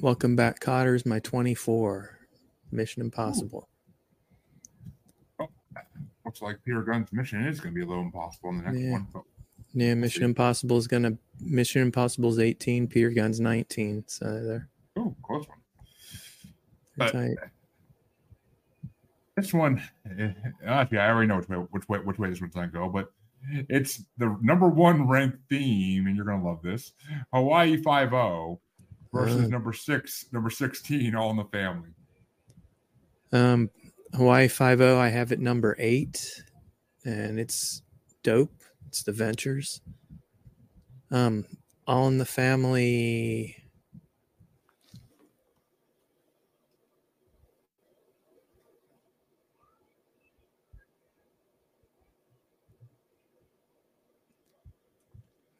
[0.00, 2.18] Welcome back, Kotter is my 24.
[2.70, 3.68] Mission Impossible.
[6.24, 8.92] Looks like Peter Gunn's mission is gonna be a little impossible in the next Yeah.
[8.92, 9.06] one.
[9.74, 10.24] But Yeah, Mission.
[10.24, 14.04] Impossible is gonna Mission Impossible's 18, Peter Gunn's 19.
[14.06, 15.58] So they're, oh, close one.
[16.96, 17.36] But tight.
[19.36, 19.82] this one,
[20.18, 20.32] eh,
[20.66, 23.12] actually, I already know which way which way which way this one's gonna go, but
[23.68, 26.92] it's the number one ranked theme, and you're gonna love this.
[27.32, 28.60] Hawaii Five O
[29.12, 29.48] versus Uh.
[29.48, 31.88] number six, number sixteen, All in the Family.
[33.32, 33.70] Um,
[34.14, 36.42] Hawaii Five O, I have it number eight,
[37.04, 37.82] and it's
[38.22, 38.52] dope.
[38.90, 39.80] It's the Ventures.
[41.12, 41.44] Um,
[41.86, 43.56] All in the Family.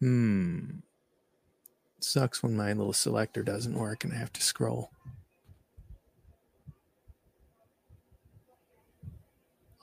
[0.01, 0.81] Hmm.
[2.01, 4.90] Sucks when my little selector doesn't work and I have to scroll.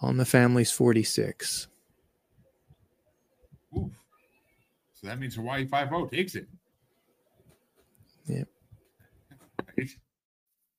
[0.02, 1.70] On the family's 46.
[3.76, 3.92] Oof.
[4.94, 6.48] So that means Hawaii Five O takes it.
[8.26, 8.48] Yep.
[9.78, 9.90] Right.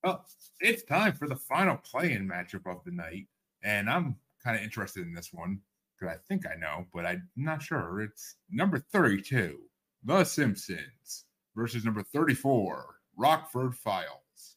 [0.03, 0.25] Well,
[0.59, 3.27] it's time for the final play-in matchup of the night,
[3.63, 5.59] and I'm kind of interested in this one
[5.99, 8.01] because I think I know, but I'm not sure.
[8.01, 9.57] It's number 32,
[10.03, 11.25] The Simpsons,
[11.55, 12.85] versus number 34,
[13.17, 14.55] Rockford Files.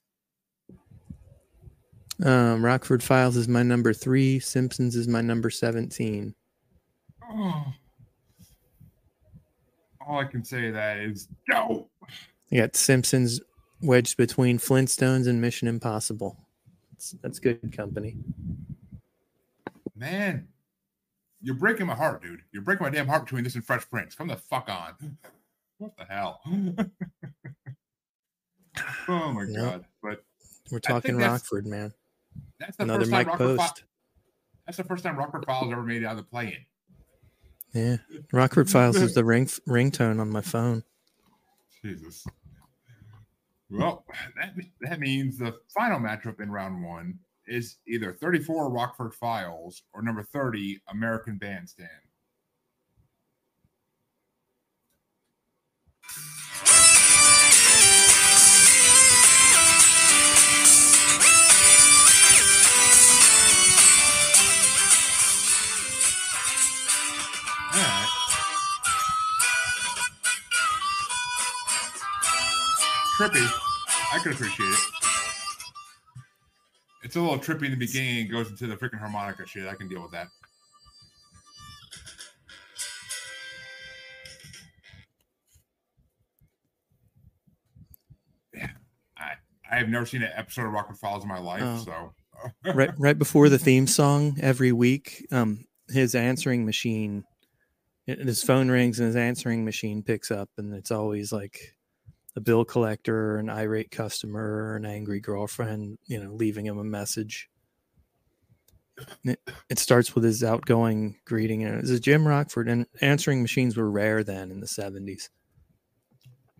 [2.25, 4.39] Um, Rockford Files is my number three.
[4.39, 6.35] Simpsons is my number 17.
[7.29, 7.65] Oh.
[10.13, 11.91] All I can say that is dope.
[12.51, 13.41] You got Simpsons
[13.81, 16.37] wedged between Flintstones and Mission Impossible.
[16.91, 18.19] That's, that's good company.
[19.97, 20.49] Man,
[21.41, 22.43] you're breaking my heart, dude.
[22.53, 24.15] You're breaking my damn heart between this and Fresh Prince.
[24.15, 25.17] Come the fuck on.
[25.79, 26.41] What the hell?
[29.09, 29.57] oh my Yep.
[29.57, 29.85] god!
[30.01, 30.23] But
[30.71, 31.93] We're talking Rockford, man.
[32.61, 33.85] that's the Another first time Mike Rockford Fi- Post.
[34.65, 36.65] that's the first time Rockford Files ever made it out of the play-in.
[37.73, 37.97] Yeah.
[38.33, 40.85] Rockford Files is the ring ringtone on my phone.
[41.83, 42.27] Jesus.
[43.71, 44.05] Well,
[44.37, 50.03] that that means the final matchup in round one is either 34 Rockford Files or
[50.03, 51.89] number 30 American Bandstand.
[73.23, 73.47] Trippy.
[74.13, 74.79] I could appreciate it.
[77.05, 79.69] It's a little trippy in the beginning and goes into the freaking harmonica shit.
[79.69, 80.27] I can deal with that.
[88.55, 88.69] Yeah.
[89.19, 89.33] I
[89.71, 91.85] I have never seen an episode of Rockford Files in my life, Oh.
[91.85, 92.13] so
[92.75, 97.23] right right before the theme song every week um his answering machine
[98.07, 101.77] his phone rings and his answering machine picks up and it's always like
[102.37, 107.49] a bill collector an irate customer an angry girlfriend you know leaving him a message
[109.25, 113.77] it, it starts with his outgoing greeting and it was jim rockford and answering machines
[113.77, 115.29] were rare then in the 70s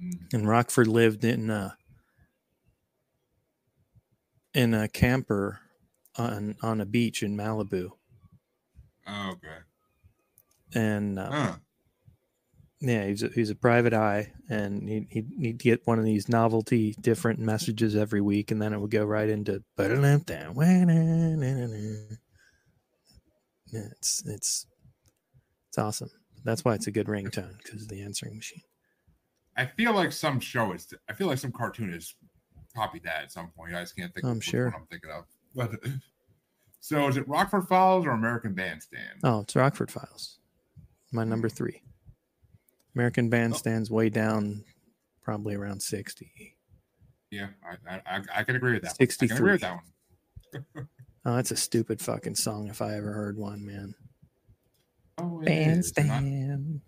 [0.03, 0.33] Mm.
[0.33, 1.73] and rockford lived in uh
[4.55, 5.61] in a camper
[6.17, 7.91] on on a beach in Malibu,
[9.07, 9.59] Oh, okay.
[10.75, 11.57] and uh, Huh.
[12.83, 16.29] Yeah, he's a, he's a private eye, and he he'd, he'd get one of these
[16.29, 19.63] novelty different messages every week, and then it would go right into
[23.73, 24.67] yeah, it's it's
[25.69, 26.11] it's awesome.
[26.45, 28.63] That's why it's a good ringtone because of the answering machine.
[29.57, 30.93] I feel like some show is.
[31.09, 32.15] I feel like some cartoon has
[32.75, 33.77] copied that at some point.
[33.77, 34.27] I just can't think.
[34.27, 34.75] I'm sure.
[34.77, 35.25] I'm thinking of.
[35.55, 35.71] But
[36.81, 39.21] so is it Rockford Files or American Bandstand?
[39.23, 40.41] Oh, it's Rockford Files,
[41.13, 41.81] my number three.
[42.95, 43.95] American Bandstand's oh.
[43.95, 44.65] way down,
[45.23, 46.57] probably around sixty.
[47.31, 47.49] Yeah,
[47.89, 48.97] I, I, I- can agree with that.
[48.99, 49.09] one.
[49.09, 49.69] I can agree with 63.
[49.69, 49.81] that
[50.75, 50.89] one.
[51.25, 53.95] Oh, that's a stupid fucking song if I ever heard one, man.
[55.19, 55.93] Oh, it is.
[55.97, 56.81] And I, Bandstand.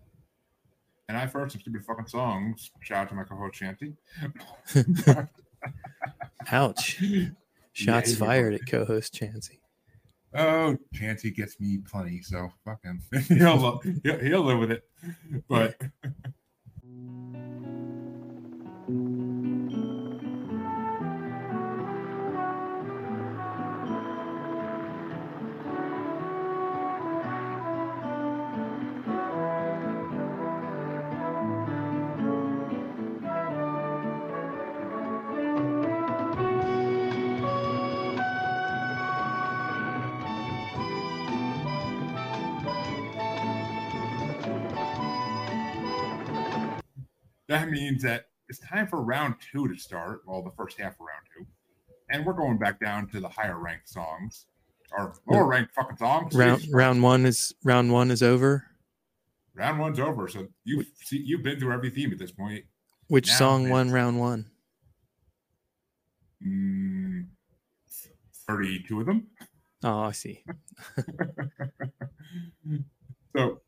[1.09, 2.73] and I've heard some stupid fucking songs.
[2.81, 3.95] Shout out to my co-host Shanty.
[6.51, 7.01] Ouch.
[7.73, 9.59] Shots a fired at co-host Chansey.
[10.35, 13.01] Oh, Chancey gets me plenty, so fuck him.
[13.29, 14.83] he'll, he'll he'll live with it.
[15.49, 15.81] But
[47.55, 50.23] that means that it's time for round two to start.
[50.27, 51.47] Well, the first half of round two,
[52.11, 54.47] and we're going back down to the higher ranked songs
[54.97, 56.35] or lower ranked fucking songs.
[56.35, 58.65] Round round one is round one is over.
[59.55, 60.29] round one's over.
[60.29, 62.65] So you've see, you've been through every theme at this point.
[63.09, 64.47] Which Now song won round one?
[66.45, 67.27] Mm,
[68.47, 69.29] Thirty-two of them.
[69.83, 70.45] Oh, I see.
[73.37, 73.61] so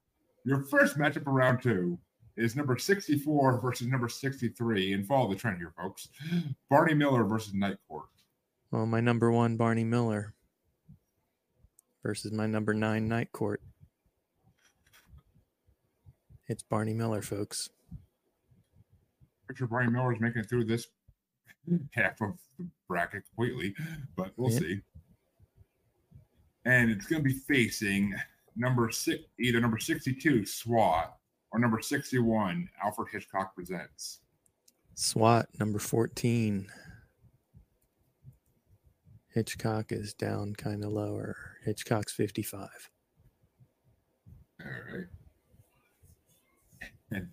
[0.45, 1.99] your first matchup of round two
[2.37, 4.93] is number 64 versus number 63.
[4.93, 6.09] And follow the trend here, folks.
[6.71, 8.07] Barney Miller versus Night Court.
[8.71, 10.35] Well, my number one, Barney Miller,
[12.03, 13.63] versus my number nine, Night Court.
[16.49, 17.71] It's Barney Miller, folks.
[19.49, 20.89] Picture Barney Miller is making it through this
[21.93, 23.75] half of the bracket completely,
[24.17, 24.59] but we'll Yeah.
[24.59, 24.81] see.
[26.65, 28.15] And it's going to be facing
[28.57, 31.17] number six, either number 62, SWAT,
[31.57, 34.21] or number 61, Alfred Hitchcock Presents.
[34.95, 36.69] SWAT number 14.
[39.33, 41.35] Hitchcock is down kind of lower.
[41.65, 42.69] Hitchcock's 55.
[44.61, 45.07] All right.
[47.11, 47.29] And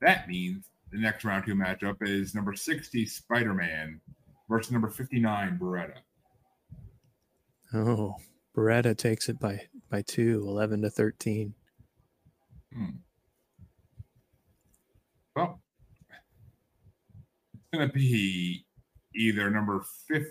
[0.00, 4.00] that means the next round two matchup is number 60 Spider Man
[4.48, 5.98] versus number 59 Baretta.
[7.72, 8.16] Oh,
[8.56, 9.60] Baretta takes it by
[9.90, 11.54] by two, 11 to 13.
[12.74, 12.86] Hmm.
[15.36, 15.60] Well,
[17.54, 18.64] it's going to be
[19.14, 20.30] either number 50,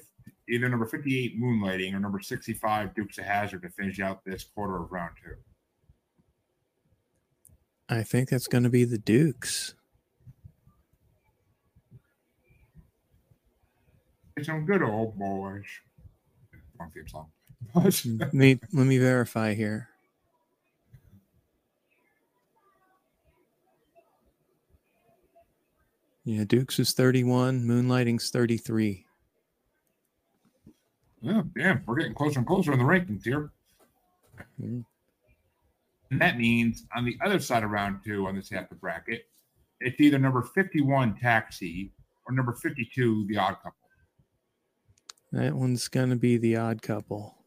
[0.49, 4.81] either number 58 Moonlighting or number 65 Dukes of Hazzard to finish out this quarter
[4.81, 5.35] of round two.
[7.87, 9.73] I think that's going to be the Dukes.
[14.37, 15.65] It's some good old boys.
[16.79, 17.29] Wrong theme song.
[17.75, 19.89] Let me let me verify here.
[26.29, 29.03] Yeah, Dukes is 31, Moonlighting's 33.
[31.23, 33.49] Yeah, damn, we're getting closer and closer in the rankings here.
[34.61, 34.85] Mm.
[36.11, 38.75] And that means on the other side of round two on this half of the
[38.75, 39.27] bracket,
[39.79, 41.91] it's either number 51 Taxi
[42.27, 43.73] or number 52 The Odd Couple.
[45.31, 47.37] That one's going to be the odd couple.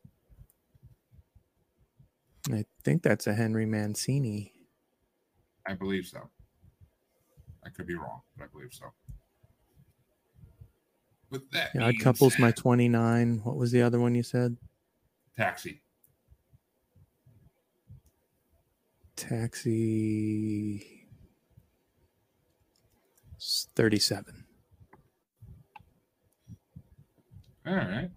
[2.51, 4.53] I think that's a Henry Mancini.
[5.68, 6.28] I believe so.
[7.65, 8.87] I could be wrong, but I believe so.
[11.31, 13.41] But that The odd couple's my 29.
[13.45, 14.57] What was the other one you said?
[15.37, 15.83] Taxi.
[19.17, 21.03] Taxi.
[23.75, 24.45] 37.
[27.67, 28.11] All right.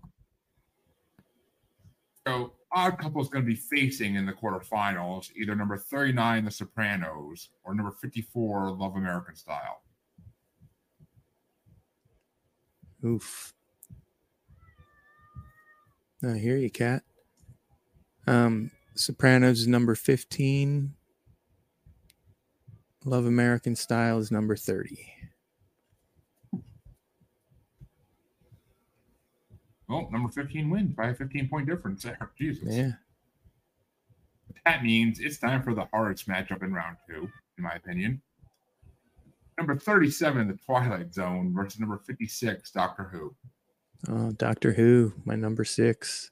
[2.28, 6.52] So Odd Couple is going to be facing in the quarterfinals either number 39, The
[6.52, 9.82] Sopranos, or number 54, Love American Style.
[13.06, 13.54] Oof.
[16.22, 17.04] I hear you, Cat.
[18.28, 20.94] Um, Sopranos is number 15.
[23.06, 25.15] Love American Style is number 30.
[29.90, 32.32] Oh, number 15 wins by a 15 point difference there.
[32.38, 32.64] Jesus.
[32.68, 32.92] Yeah.
[34.66, 38.22] That means it's time for the hardest matchup in round two, in my opinion.
[39.58, 43.36] Number 37, The Twilight Zone versus number 56, Doctor Who.
[44.10, 46.32] Oh, Doctor Who, my number six.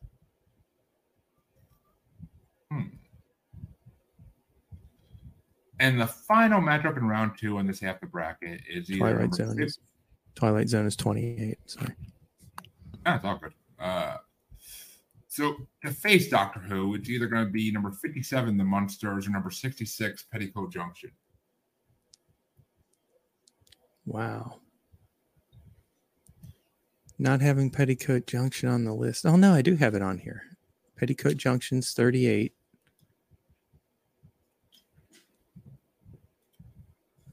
[2.72, 2.82] Hmm.
[5.80, 9.34] And the final matchup in round two in this half the bracket is either Twilight
[9.34, 9.80] Zone 50 is
[10.36, 11.58] Twilight Zone is 28.
[11.66, 11.96] Sorry.
[13.06, 13.54] Ah, it's all good.
[13.80, 14.18] Uh,
[15.28, 19.32] so to face Doctor Who, it's either going to be number 57, The Munsters, or
[19.32, 21.12] number 66, Petticoat Junction.
[24.06, 24.60] Wow.
[27.18, 29.26] Not having Petticoat Junction on the list.
[29.26, 30.44] Oh no, I do have it on here.
[30.98, 32.54] Petticoat Junction's 38.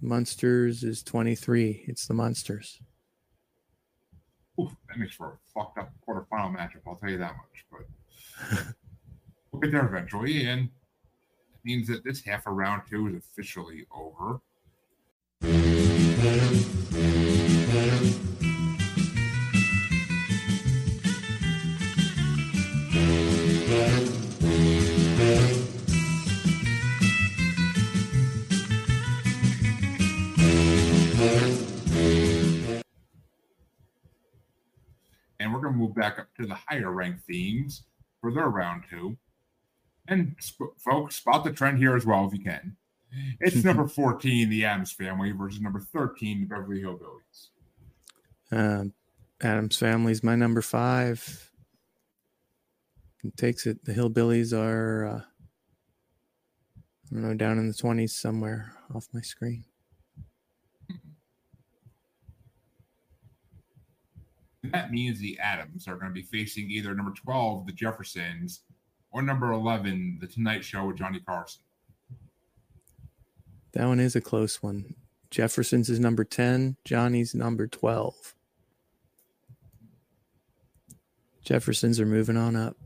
[0.00, 1.84] Munsters is 23.
[1.86, 2.80] It's the Munsters.
[4.60, 6.80] Oof, that makes for a fucked up quarterfinal matchup.
[6.86, 7.64] I'll tell you that much.
[7.70, 7.86] But
[9.52, 13.86] we'll get there eventually, and it means that this half of round two is officially
[13.94, 14.40] over.
[35.60, 37.82] We're going to move back up to the higher ranked themes
[38.20, 39.18] for their round two.
[40.08, 42.76] And sp- folks, spot the trend here as well if you can.
[43.40, 47.48] It's number 14, the Addams family, versus number 13, the Beverly Hillbillies.
[48.52, 48.94] Um,
[49.42, 51.50] Addams Family's my number five.
[53.22, 53.84] It takes it.
[53.84, 59.64] The Hillbillies are, uh, I don't know, down in the 20s somewhere off my screen.
[64.62, 68.60] And that means the Addams are going to be facing either number 12, the Jeffersons,
[69.10, 71.62] or number 11, the Tonight Show with Johnny Carson.
[73.72, 74.94] That one is a close one.
[75.30, 78.34] Jefferson's is number 10, Johnny's number 12.
[81.42, 82.76] Jeffersons are moving on up.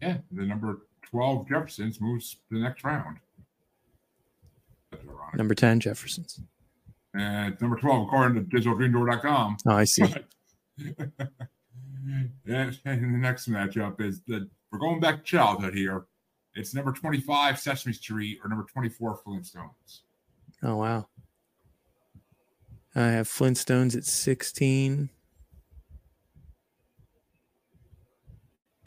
[0.00, 3.18] Yeah, the number 12 Jeffersons moves to the next round.
[5.34, 6.40] Number 10, Jeffersons.
[7.14, 9.56] And number 12, according to digitalgreendoor.com.
[9.66, 10.12] Oh, I see.
[10.78, 11.12] and,
[12.84, 16.06] the next matchup is the we're going back to childhood here.
[16.54, 20.00] It's number 25 Sesame Street or number 24 Flintstones.
[20.62, 21.08] Oh, wow.
[22.94, 25.10] I have Flintstones at 16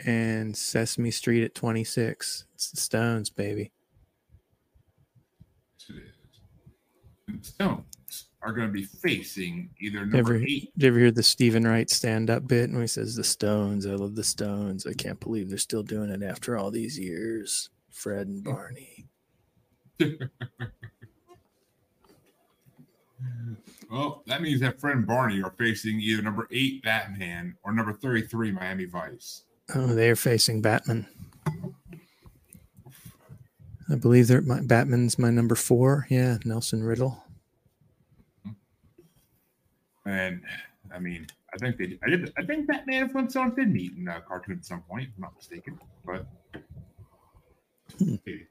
[0.05, 2.45] and Sesame Street at 26.
[2.53, 3.71] It's the Stones, baby.
[5.79, 7.47] Yes, it is.
[7.47, 7.94] Stones
[8.45, 10.71] are going to be facing either number Ever, eight.
[10.77, 12.69] did you ever hear the Steven Wright stand up bit?
[12.69, 14.85] And he says, The Stones, I love the Stones.
[14.85, 17.69] I can't believe they're still doing it after all these years.
[17.89, 19.05] Fred and Barney.
[23.91, 27.93] Well, that means that Fred and Barney are facing either number eight Batman or number
[27.93, 29.43] 33 Miami Vice.
[29.73, 31.05] Oh, they're facing Batman.
[33.89, 36.07] I believe they're my Batman's my number four.
[36.09, 37.23] Yeah, Nelson Riddle.
[40.05, 40.41] And
[40.93, 44.07] I mean, I think they, I did, I think Batman and Flintstones did meet in
[44.07, 45.79] a cartoon at some point, if I'm not mistaken.
[46.05, 46.27] But
[47.99, 48.15] Hmm.
[48.25, 48.47] maybe,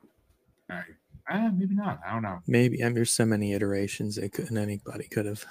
[0.70, 0.84] all right,
[1.28, 2.00] uh, maybe not.
[2.06, 2.40] I don't know.
[2.46, 2.82] Maybe.
[2.82, 5.44] I mean, there's so many iterations they couldn't anybody could have.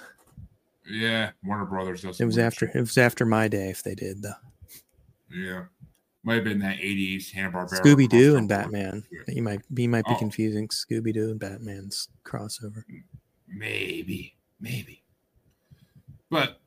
[0.90, 2.20] Yeah, Warner Brothers does.
[2.20, 4.32] It was after it was after my day if they did though.
[5.30, 5.64] Yeah,
[6.24, 7.80] might have been that '80s Hanna Barbera.
[7.80, 9.04] Scooby Doo and Batman.
[9.28, 10.18] You might you might be Oh.
[10.18, 12.82] confusing Scooby Doo and Batman's crossover.
[13.46, 15.03] Maybe, maybe.
[16.34, 16.58] But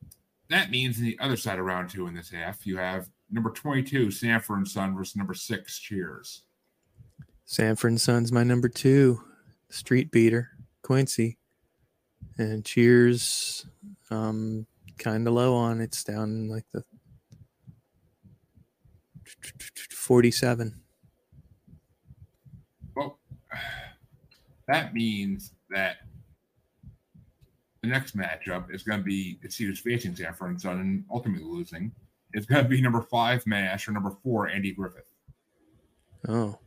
[0.49, 3.49] that means in the other side of round two in this half, you have number
[3.49, 6.43] 22, Sanford and Son versus number six, Cheers.
[7.43, 9.21] Sanford and Son's my number two.
[9.69, 10.51] Street Beater,
[10.83, 11.37] Quincy.
[12.37, 13.65] And Cheers,
[14.09, 14.65] um,
[14.99, 15.81] kind of low on.
[15.81, 16.85] It's down like the
[19.91, 20.79] 47.
[22.95, 23.19] Well,
[24.69, 25.97] that means that
[27.81, 31.47] the next matchup is going to be it's who's facing Sanford and Son and ultimately
[31.47, 31.91] losing.
[32.33, 35.09] It's going to be number five, Mash, or number four, Andy Griffith.
[36.27, 36.57] Oh.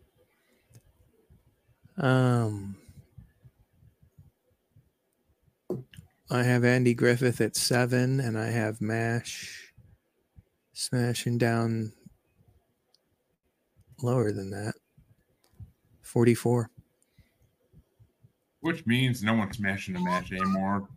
[1.99, 2.77] Um
[6.33, 9.73] I have Andy Griffith at seven, and I have Mash
[10.73, 11.93] smashing down
[14.01, 14.75] lower than that.
[16.03, 16.71] 44.
[18.61, 20.89] Which means no one's smashing the match anymore.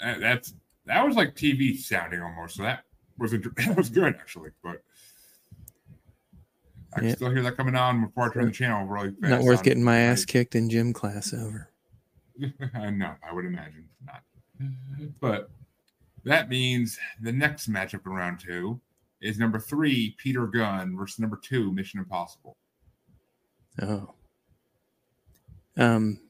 [0.00, 0.54] That- that's
[0.86, 2.56] that was like TV sounding almost.
[2.56, 2.84] So that
[3.18, 4.82] was that was good actually, but
[6.94, 9.30] I can still hear that coming on before I turn the channel really fast.
[9.30, 11.68] Not worth getting my ass kicked in gym class over.
[12.38, 14.22] no, I would imagine not.
[15.20, 15.50] But
[16.24, 18.80] that means the next matchup in round two
[19.20, 22.56] is number three, Peter Gunn versus number two, Mission Impossible.
[23.82, 24.14] Oh.
[25.76, 26.20] Um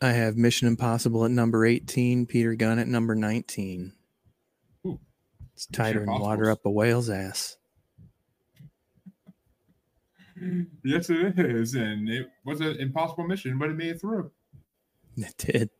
[0.00, 3.92] I have Mission Impossible at number 18, Peter Gunn at number 19.
[4.86, 5.00] Ooh.
[5.54, 7.56] It's tighter than water up a whale's ass.
[10.84, 11.74] yes, it is.
[11.74, 14.30] And it was an impossible mission, but it made it through.
[15.16, 15.70] It did.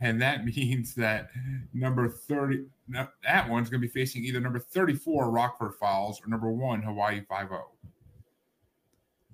[0.00, 1.30] And that means that
[1.74, 6.28] number 30, no, that one's going to be facing either number 34, Rockford Files, or
[6.28, 7.48] number one, Hawaii 5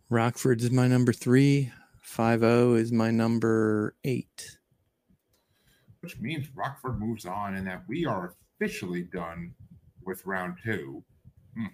[0.08, 1.70] Rockford is my number three.
[2.12, 4.58] Five zero is my number eight.
[6.00, 9.54] which means Rockford moves on and that we are officially done
[10.04, 11.02] with round two.
[11.56, 11.72] Hmm.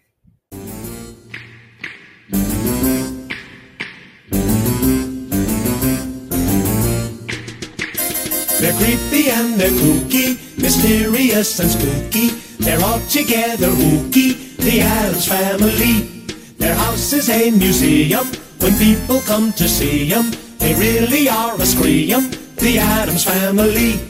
[8.61, 12.29] They're creepy and they're kooky, mysterious and spooky.
[12.63, 16.27] They're all together ooky, the Addams family.
[16.59, 18.29] Their house is a museum.
[18.61, 22.31] When people come to see 'em, they really are a scream.
[22.57, 24.01] The Addams family.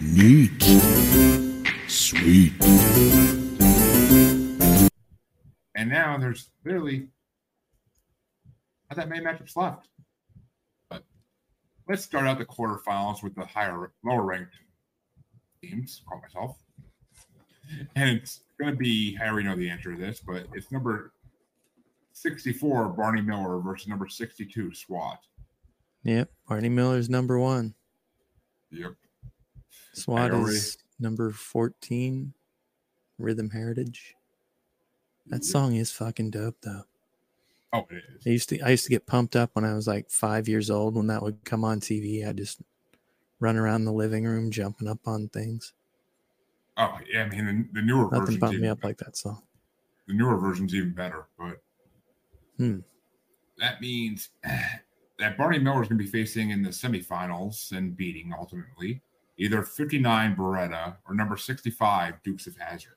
[0.00, 0.62] Neat.
[1.88, 2.54] Sweet.
[5.74, 7.08] And now there's literally
[8.88, 9.88] not that many matchups left.
[10.88, 11.04] But
[11.86, 14.54] let's start out the quarterfinals with the higher, lower ranked
[15.62, 16.02] teams.
[16.08, 16.56] Call myself,
[17.94, 19.18] and it's going to be.
[19.20, 21.12] I already know the answer to this, but it's number
[22.20, 25.20] sixty-four Barney Miller versus number sixty-two SWAT.
[26.04, 26.30] Yep.
[26.48, 27.74] Barney Miller's number one.
[28.70, 28.94] Yep.
[29.92, 32.32] SWAT already- is number 14.
[33.18, 34.14] Rhythm Heritage.
[35.26, 35.44] That Yep.
[35.44, 36.84] song is fucking dope though.
[37.72, 38.26] Oh, it is.
[38.26, 40.70] I used to I used to get pumped up when I was like five years
[40.70, 42.26] old when that would come on TV.
[42.26, 42.60] I just
[43.40, 45.72] run around the living room jumping up on things.
[46.78, 47.24] Oh, yeah.
[47.24, 49.42] I mean, the, the newer Nothing version's bumped me up like that song.
[50.06, 51.26] the newer version's even better.
[51.38, 51.62] But
[52.56, 52.78] Hmm.
[53.58, 54.30] that means
[55.18, 59.02] that Barney Miller is going to be facing in the semifinals and beating ultimately
[59.38, 62.92] either 59 Baretta or number 65 Dukes of Hazzard.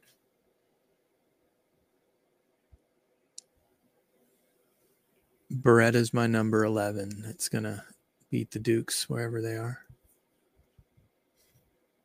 [5.52, 7.24] Baretta's my number eleven.
[7.28, 7.84] It's gonna
[8.30, 9.80] beat the Dukes wherever they are.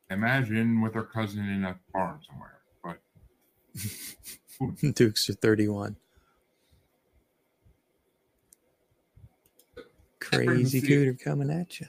[0.09, 2.61] Imagine with her cousin in a barn somewhere.
[2.83, 2.97] But
[4.95, 5.95] Dukes are thirty-one.
[10.19, 11.87] Crazy cooter coming at you.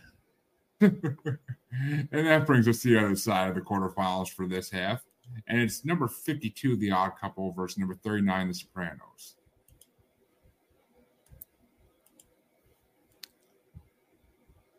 [0.80, 5.04] and that brings us to the other side of the quarterfinals for this half.
[5.48, 9.36] And it's number 52, The Odd Couple, versus number 39, The Sopranos.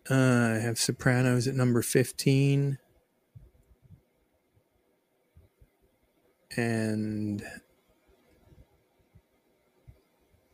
[0.10, 2.78] Uh, I have Sopranos at number 15.
[6.56, 7.44] And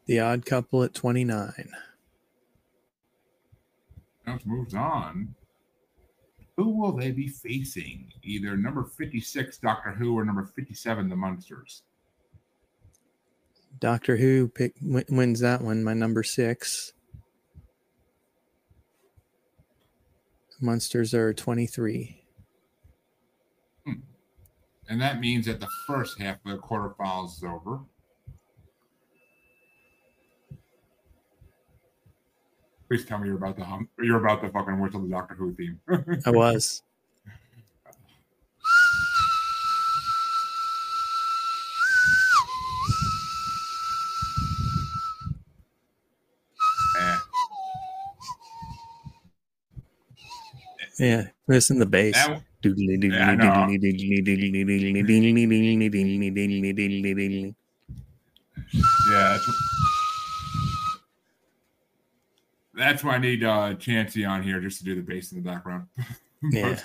[0.06, 1.72] The Odd Couple at 29.
[4.26, 5.36] Now it moves on.
[6.58, 8.12] Who will they be facing?
[8.22, 11.84] Either number 56, Doctor Who, or number 57, The Munsters.
[13.80, 16.94] Doctor Who pick, win- wins that one, my number six.
[20.62, 22.24] Munsters are 23.
[23.86, 23.94] Hmm.
[24.88, 27.80] And that means that the first half of the quarterfinals is over.
[32.94, 33.90] Please tell me you're about to hum.
[33.98, 35.80] You're about to fucking whistle the Doctor Who theme.
[36.28, 36.84] I was.
[47.00, 47.18] Eh,
[51.00, 52.14] Yeah, listen the bass.
[52.14, 53.36] that, Yeah,
[59.10, 59.38] yeah,
[62.74, 65.50] that's, why I need uh, Chansey on here just to do the bass in the
[65.50, 65.88] background.
[66.52, 66.78] Yeah.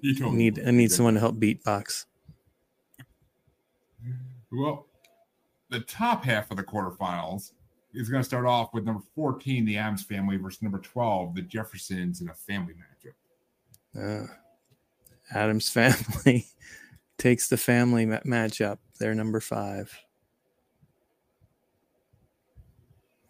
[0.00, 2.06] you told need I need someone to help beatbox.
[4.50, 4.86] Well,
[5.70, 7.52] the top half of the quarterfinals
[7.94, 11.42] is going to start off with number 14, the Addams family, versus number 12, the
[11.42, 12.74] Jeffersons in a family
[13.94, 14.24] matchup.
[14.24, 14.26] Uh,
[15.32, 16.46] Addams family
[17.18, 18.78] takes the family ma- matchup.
[18.98, 19.96] They're number five.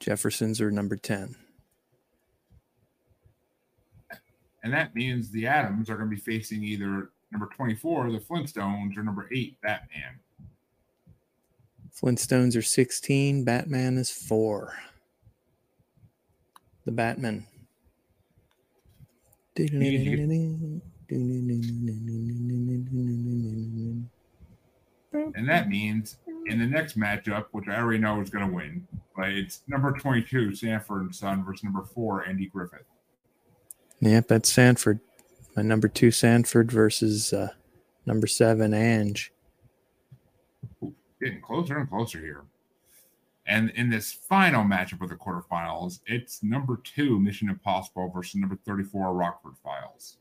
[0.00, 1.36] Jeffersons are number 10.
[4.62, 8.96] And that means the Addams are going to be facing either number 24, the Flintstones,
[8.96, 10.20] or number 8, Batman.
[11.94, 13.44] Flintstones are 16.
[13.44, 14.72] Batman is 4.
[16.84, 17.46] The Batman.
[25.34, 28.86] And that means in the next matchup, which I already know is going to win,
[29.14, 32.86] but it's number 22, Sanford and Son, versus number 4, Andy Griffith.
[34.02, 34.98] Yep, that's Sanford.
[35.56, 37.50] My number two Sanford versus uh,
[38.04, 39.32] number seven Ange.
[41.20, 42.42] Getting closer and closer here.
[43.46, 48.56] And in this final matchup of the quarterfinals, it's number two Mission Impossible versus number
[48.66, 50.16] 34 Rockford Files.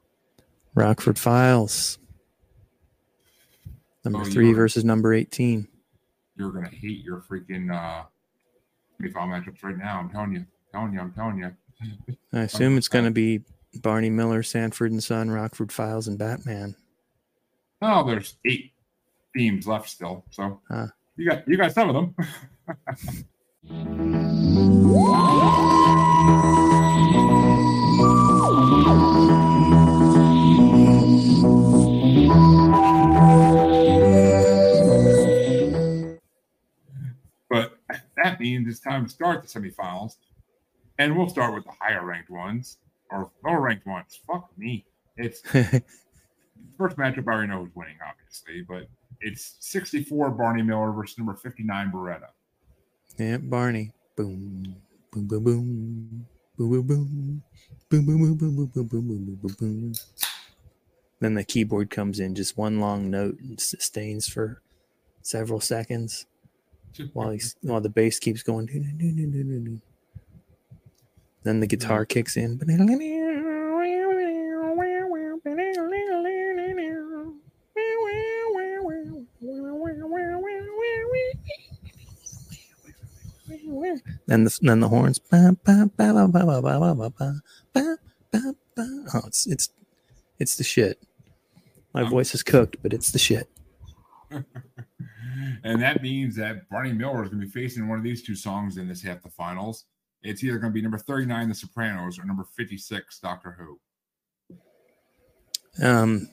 [0.76, 1.98] Rockford Files.
[4.06, 5.68] Number Oh, three versus number 18.
[6.36, 8.04] You're gonna hate your freaking uh
[9.02, 10.00] semifinal matchups right now.
[10.00, 12.16] I'm telling you, I'm telling you, I'm telling you.
[12.32, 13.42] I assume it's going to be
[13.76, 16.76] Barney Miller, Sanford and Son, Rockford Files, and Batman.
[17.82, 18.74] Oh, there's eight
[19.36, 20.88] themes left still, so Huh.
[21.16, 22.16] you got you got some of them.
[37.50, 37.78] but
[38.16, 40.16] that means it's time to start the semifinals,
[40.98, 42.78] and we'll start with the higher ranked ones
[43.12, 44.20] or lower ranked ones.
[44.26, 44.86] Fuck me,
[45.18, 45.42] it's
[46.78, 48.88] first matchup, I already know who's winning, obviously, but
[49.22, 52.30] it's 64 Barney Miller versus number 59 Baretta.
[53.18, 53.92] yeah, Barney.
[54.16, 54.76] Boom,
[55.12, 56.26] boom, boom, boom,
[56.58, 57.44] boom, boom, boom,
[57.90, 59.94] boom, boom, boom, boom, boom, boom, boom, boom, boom, boom.
[61.20, 64.62] Then the keyboard comes in, just one long note and sustains for
[65.22, 66.26] several seconds
[67.14, 68.68] while he's while the bass keeps going.
[71.44, 71.72] Then the mm-hmm.
[71.72, 72.60] guitar kicks in.
[84.28, 85.20] Then the then the horns.
[89.14, 89.70] Oh, it's it's
[90.40, 91.02] it's the shit.
[91.94, 93.50] My voice is cooked, but it's the shit.
[94.32, 98.36] and that means that Barney Miller is going to be facing one of these two
[98.36, 99.86] songs in this half the finals.
[100.24, 103.80] It's either going to be number 39, The Sopranos, or number 56, Doctor Who.
[105.86, 106.30] Um,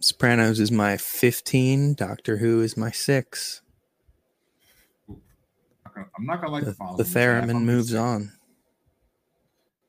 [0.00, 1.94] Sopranos is my 15.
[1.94, 3.62] Doctor Who is my six.
[5.08, 5.16] I'm
[5.86, 6.98] not gonna- I'm not going to like the, The, finals.
[6.98, 8.02] the in theremin moves saying.
[8.02, 8.32] on.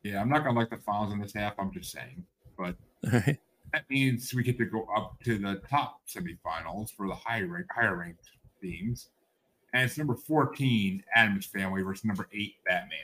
[0.03, 1.53] Yeah, I'm not going to like the finals in this half.
[1.59, 2.25] I'm just saying.
[2.57, 2.75] But
[3.13, 3.39] right.
[3.71, 7.67] that means we get to go up to the top semifinals for the high rank,
[7.73, 8.29] higher ranked
[8.61, 9.09] teams.
[9.73, 12.97] And it's number 14, Addams Family versus number eight, Batman.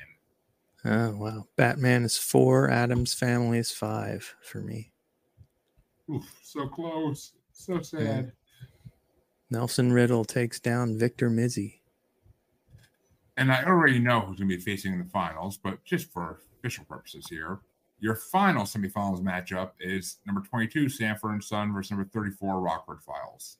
[0.85, 1.45] Oh wow.
[1.55, 2.69] Batman is four.
[2.69, 4.91] Addams family is five for me.
[6.09, 7.33] Oof, so close.
[7.51, 8.31] So sad.
[9.51, 11.79] Nelson Riddle takes down Victor Mizzy.
[13.37, 16.41] And I already know who's going to be facing in the finals, but just for
[16.57, 17.59] official purposes here,
[17.99, 23.57] your final semifinals matchup is number 22, Sanford and Son versus number 34, Rockford Files.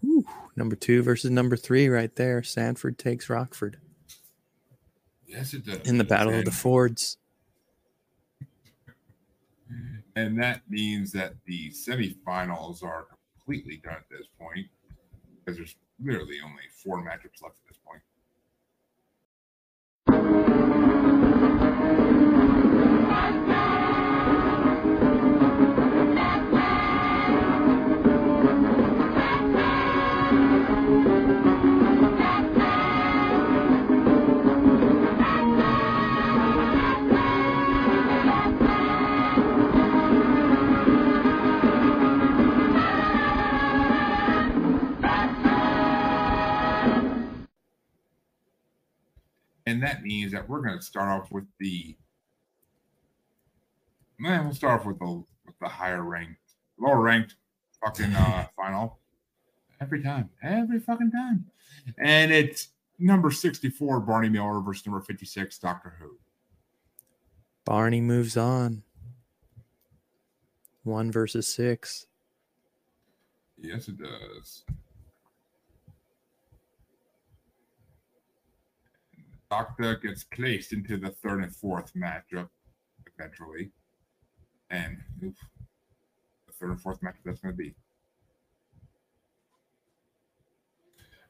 [0.00, 0.24] Whew.
[0.56, 2.42] Number two versus number three, right there.
[2.42, 3.78] Sanford takes Rockford
[5.28, 5.88] Yes, it does.
[5.88, 7.18] in the Battle of the Fords.
[10.16, 13.06] And that means that the semifinals are
[13.36, 14.66] completely done at this point
[15.44, 17.58] because there's literally only four matchups left
[50.08, 51.94] means that we're going to start off with the
[54.18, 54.44] man.
[54.44, 56.40] We'll start off with the with the higher ranked,
[56.78, 57.36] lower ranked
[57.84, 58.98] fucking uh final
[59.80, 61.44] every time, every fucking time,
[61.98, 66.16] and it's number sixty four Barney Miller versus number fifty six Doctor Who.
[67.64, 68.82] Barney moves on.
[70.84, 72.06] One versus six.
[73.58, 74.64] Yes, it does.
[79.50, 82.48] Doctor gets placed into the third and fourth matchup
[83.16, 83.70] eventually.
[84.70, 85.34] And oof,
[86.46, 87.74] the third and fourth matchup that's going to be.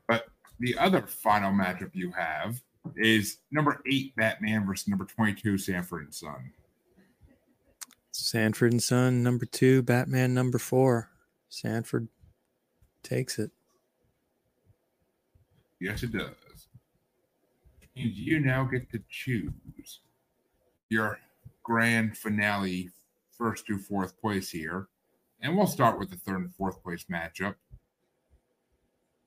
[0.08, 0.26] But
[0.58, 2.60] the other final matchup you have
[2.96, 6.52] is number eight Batman versus number 22 Sanford and Son.
[8.10, 9.82] Sanford and Son, number two.
[9.82, 11.10] Batman, number four.
[11.48, 12.08] Sanford
[13.02, 13.52] takes it.
[15.80, 16.34] Yes, it does.
[17.98, 20.00] And you now get to choose
[20.88, 21.18] your
[21.62, 22.90] grand finale,
[23.36, 24.88] first to fourth place here.
[25.40, 27.54] And we'll start with the third and fourth place matchup.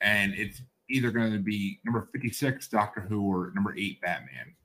[0.02, 4.56] And it's either going to be number 56, Doctor Who, or number eight, Batman.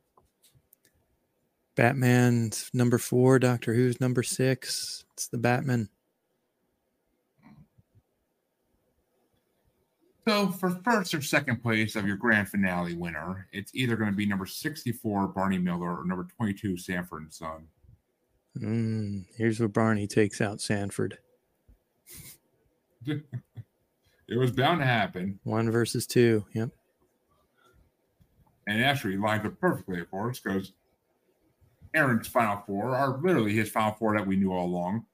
[1.75, 3.39] Batman's number four.
[3.39, 5.05] Doctor Who's number six.
[5.13, 5.91] It's the Batman.
[10.27, 14.17] So for first or second place of your grand finale winner, it's either going to
[14.17, 17.69] be number 64, Barney Miller, or number 22, Sanford and Son.
[18.59, 21.19] Mm, here's where Barney takes out Sanford.
[23.07, 23.23] it
[24.37, 25.39] was bound to happen.
[25.45, 26.45] One versus two.
[26.55, 26.71] Yep.
[28.67, 30.73] And actually he lines up perfectly, of course, because
[31.95, 35.05] Aaron's final four are literally his final four that we knew all along.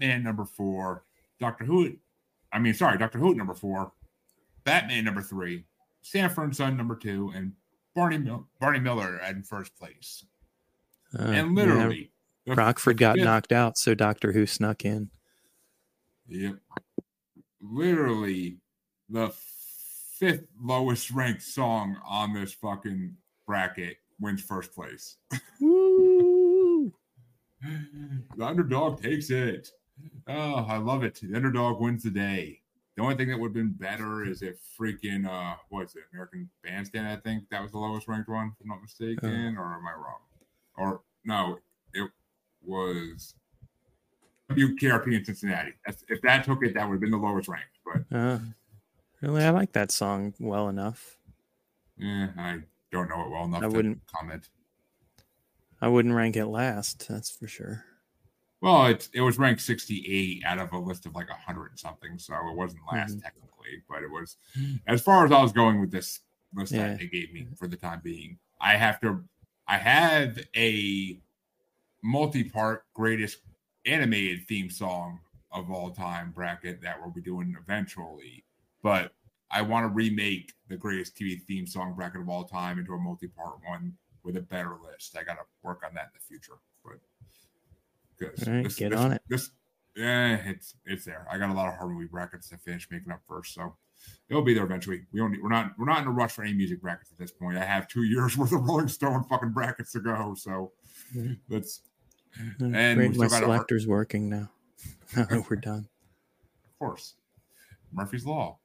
[0.01, 1.05] Batman number four,
[1.39, 1.97] Doctor Who,
[2.53, 3.93] I mean, sorry, Doctor Who number four,
[4.65, 5.65] Batman number three,
[6.01, 7.53] Sanford and Son number two, and
[7.95, 10.25] Barney Mil- Barney Miller in first place.
[11.19, 12.11] Uh, and literally,
[12.47, 15.11] the Rockford got fifth- knocked out, so Doctor Who snuck in.
[16.29, 16.57] Yep.
[17.61, 18.59] Literally
[19.11, 19.35] the
[20.19, 25.17] fifth lowest ranked song on this fucking bracket wins first place.
[25.61, 26.93] Woo!
[28.37, 29.71] the underdog takes it.
[30.29, 31.21] Oh, I love it.
[31.23, 32.61] The underdog wins the day.
[32.97, 36.49] The only thing that would have been better is if freaking uh what's it, American
[36.63, 39.87] Bandstand, I think that was the lowest ranked one, if I'm not mistaken, or am
[39.87, 40.21] I wrong?
[40.77, 41.59] Or no,
[41.95, 42.11] it
[42.63, 43.35] was
[44.51, 45.73] WKRP in Cincinnati.
[45.87, 47.79] That's, if that took it, that would have been the lowest ranked.
[47.85, 48.39] But Uh,
[49.21, 51.17] really, I like that song well enough.
[52.03, 52.59] eh, I
[52.91, 54.49] don't know it well enough I to wouldn't- comment.
[55.81, 57.85] I wouldn't rank it last, that's for sure.
[58.61, 62.35] Well, it it was ranked 68 out of a list of like 100 something, so
[62.35, 63.23] it wasn't last Mhm.
[63.23, 64.37] technically, but it was
[64.87, 66.21] as far as I was going with this
[66.55, 66.89] list Yeah.
[66.89, 68.39] that they gave me for the time being.
[68.61, 69.25] I have to,
[69.67, 71.21] I have a
[72.03, 73.41] multi-part greatest
[73.87, 75.21] animated theme song
[75.53, 78.45] of all time bracket that we'll be doing eventually,
[78.83, 79.15] but
[79.51, 82.99] I want to remake the greatest TV theme song bracket of all time into a
[82.99, 85.17] multi-part one with a better list.
[85.17, 87.01] I got to work on that in the future, but
[88.21, 89.23] because right, get on it.
[89.29, 89.51] This,
[89.97, 91.27] yeah, it's it's there.
[91.31, 93.75] I got a lot of hard movie brackets to finish making up first, so
[94.29, 95.03] it'll be there eventually.
[95.13, 95.33] We don't.
[95.33, 95.73] Need, we're not.
[95.79, 97.59] We're not in a rush for any music brackets at this point.
[97.59, 100.73] I have two years worth of Rolling Stone fucking brackets to go, so
[101.49, 101.81] let's.
[102.63, 104.51] Uh, And my a hard- working now.
[105.17, 105.89] Now that we're done.
[106.65, 107.15] Of course,
[107.93, 108.59] Murphy's Law,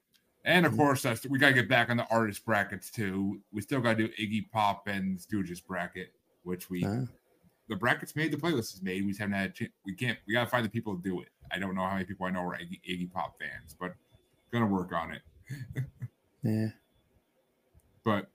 [0.44, 3.40] and of course that's, we got to get back on the artist brackets too.
[3.52, 6.12] We still got to do Iggy Pop and Stooges bracket,
[6.44, 7.02] which we Uh,
[7.68, 9.02] the brackets made, the playlist is made.
[9.02, 9.72] We just haven't had a chance.
[9.84, 10.18] We can't.
[10.26, 11.28] We gotta find the people to do it.
[11.52, 13.94] I don't know how many people I know are Iggy, Iggy Pop fans, but
[14.52, 15.22] gonna work on it.
[16.42, 16.68] yeah.
[18.04, 18.30] But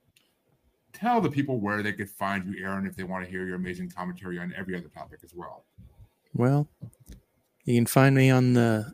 [0.94, 3.56] tell the people where they could find you, Aaron, if they want to hear your
[3.56, 5.66] amazing commentary on every other topic as well.
[6.34, 6.68] Well,
[7.64, 8.94] you can find me on the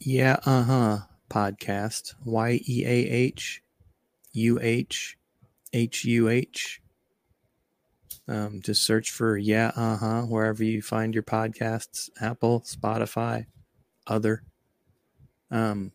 [0.00, 0.98] Yeah Uh Huh
[1.30, 2.14] podcast.
[2.24, 3.62] Y E A H
[4.32, 5.16] U H
[5.72, 6.80] H U H.
[8.26, 13.46] Um, just search for Yeah Uh Huh wherever you find your podcasts Apple, Spotify,
[14.06, 14.42] other.
[15.50, 15.92] Um,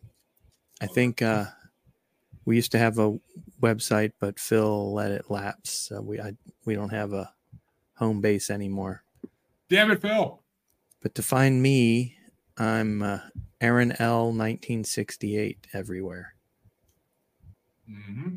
[0.80, 1.46] I think uh,
[2.44, 3.18] we used to have a
[3.60, 5.70] website, but Phil let it lapse.
[5.70, 6.32] So we I,
[6.64, 7.32] we don't have a
[7.96, 9.02] home base anymore.
[9.68, 10.42] Damn it, Phil.
[11.02, 12.16] But to find me,
[12.56, 13.20] I'm uh,
[13.60, 14.26] Aaron L.
[14.26, 16.34] 1968 everywhere.
[17.88, 18.36] hmm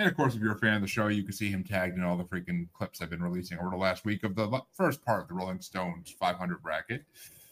[0.00, 1.98] And of course, if you're a fan of the show, you can see him tagged
[1.98, 5.04] in all the freaking clips I've been releasing over the last week of the first
[5.04, 7.04] part of the Rolling Stones 500 bracket,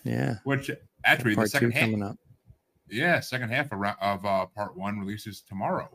[0.02, 0.36] Yeah.
[0.44, 0.70] which
[1.04, 2.16] actually the two second half, coming up.
[2.88, 5.90] yeah, second half of, of uh, part one releases tomorrow.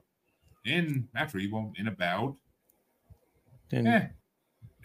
[0.64, 2.36] In actually, well, in about
[3.72, 4.08] And eh,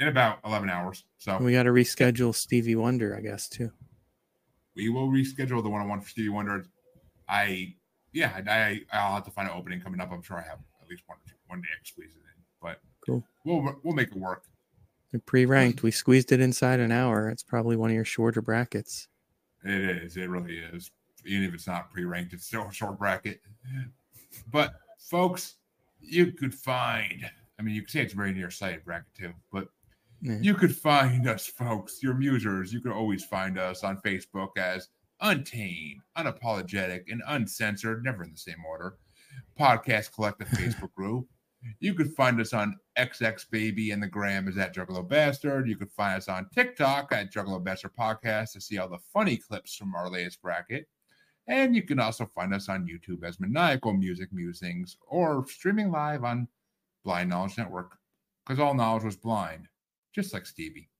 [0.00, 1.04] in about 11 hours.
[1.18, 3.70] So we got to reschedule Stevie Wonder, I guess, too.
[4.74, 6.64] we will reschedule the one-on-one for Stevie Wonder.
[7.28, 7.74] I
[8.14, 10.10] yeah, I, I I'll have to find an opening coming up.
[10.10, 13.24] I'm sure I have at least one one day I squeeze it in, but Cool.
[13.44, 14.44] We'll we'll make it work.
[15.26, 15.82] Pre-ranked.
[15.82, 17.30] We squeezed it inside an hour.
[17.30, 19.08] It's probably one of your shorter brackets.
[19.64, 20.16] It is.
[20.18, 20.90] It really is.
[21.24, 23.40] Even if it's not pre-ranked, it's still a short bracket.
[24.50, 25.54] But folks,
[26.00, 27.24] you could find.
[27.58, 29.68] I mean, you could say it's very near sighted bracket too, but
[30.20, 30.38] Yeah.
[30.40, 32.70] you could find us, folks, your musers.
[32.72, 34.88] You could always find us on Facebook as
[35.22, 38.98] Untamed, Unapologetic, and Uncensored, never in the same order.
[39.58, 41.26] Podcast Collective Facebook group.
[41.80, 45.68] You could find us on XX Baby and the gram is at Juggalo Bastard.
[45.68, 49.36] You could find us on TikTok at Juggalo Bastard Podcast to see all the funny
[49.36, 50.88] clips from our latest bracket.
[51.46, 56.22] And you can also find us on YouTube as Maniacal Music Musings or streaming live
[56.24, 56.46] on
[57.04, 57.96] Blind Knowledge Network
[58.44, 59.68] because all knowledge was blind,
[60.14, 60.90] just like Stevie.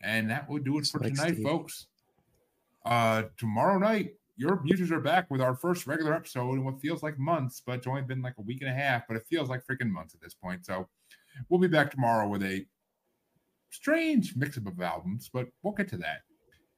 [0.00, 1.44] And that will do it Just for like tonight, Stevie.
[1.44, 1.86] folks.
[2.84, 7.02] Uh, tomorrow night, your musers are back with our first regular episode in what feels
[7.02, 9.48] like months, but it's only been like a week and a half, but it feels
[9.48, 10.66] like freaking months at this point.
[10.66, 10.88] So
[11.48, 12.66] we'll be back tomorrow with a
[13.70, 16.22] strange mix up of albums, but we'll get to that.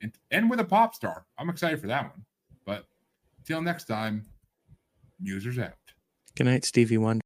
[0.03, 1.25] And, and with a pop star.
[1.39, 2.27] I'm excited for that one.
[2.67, 2.85] But
[3.47, 4.27] till next time,
[5.25, 5.73] musers out.
[6.37, 7.24] Good night, Stevie Wonder.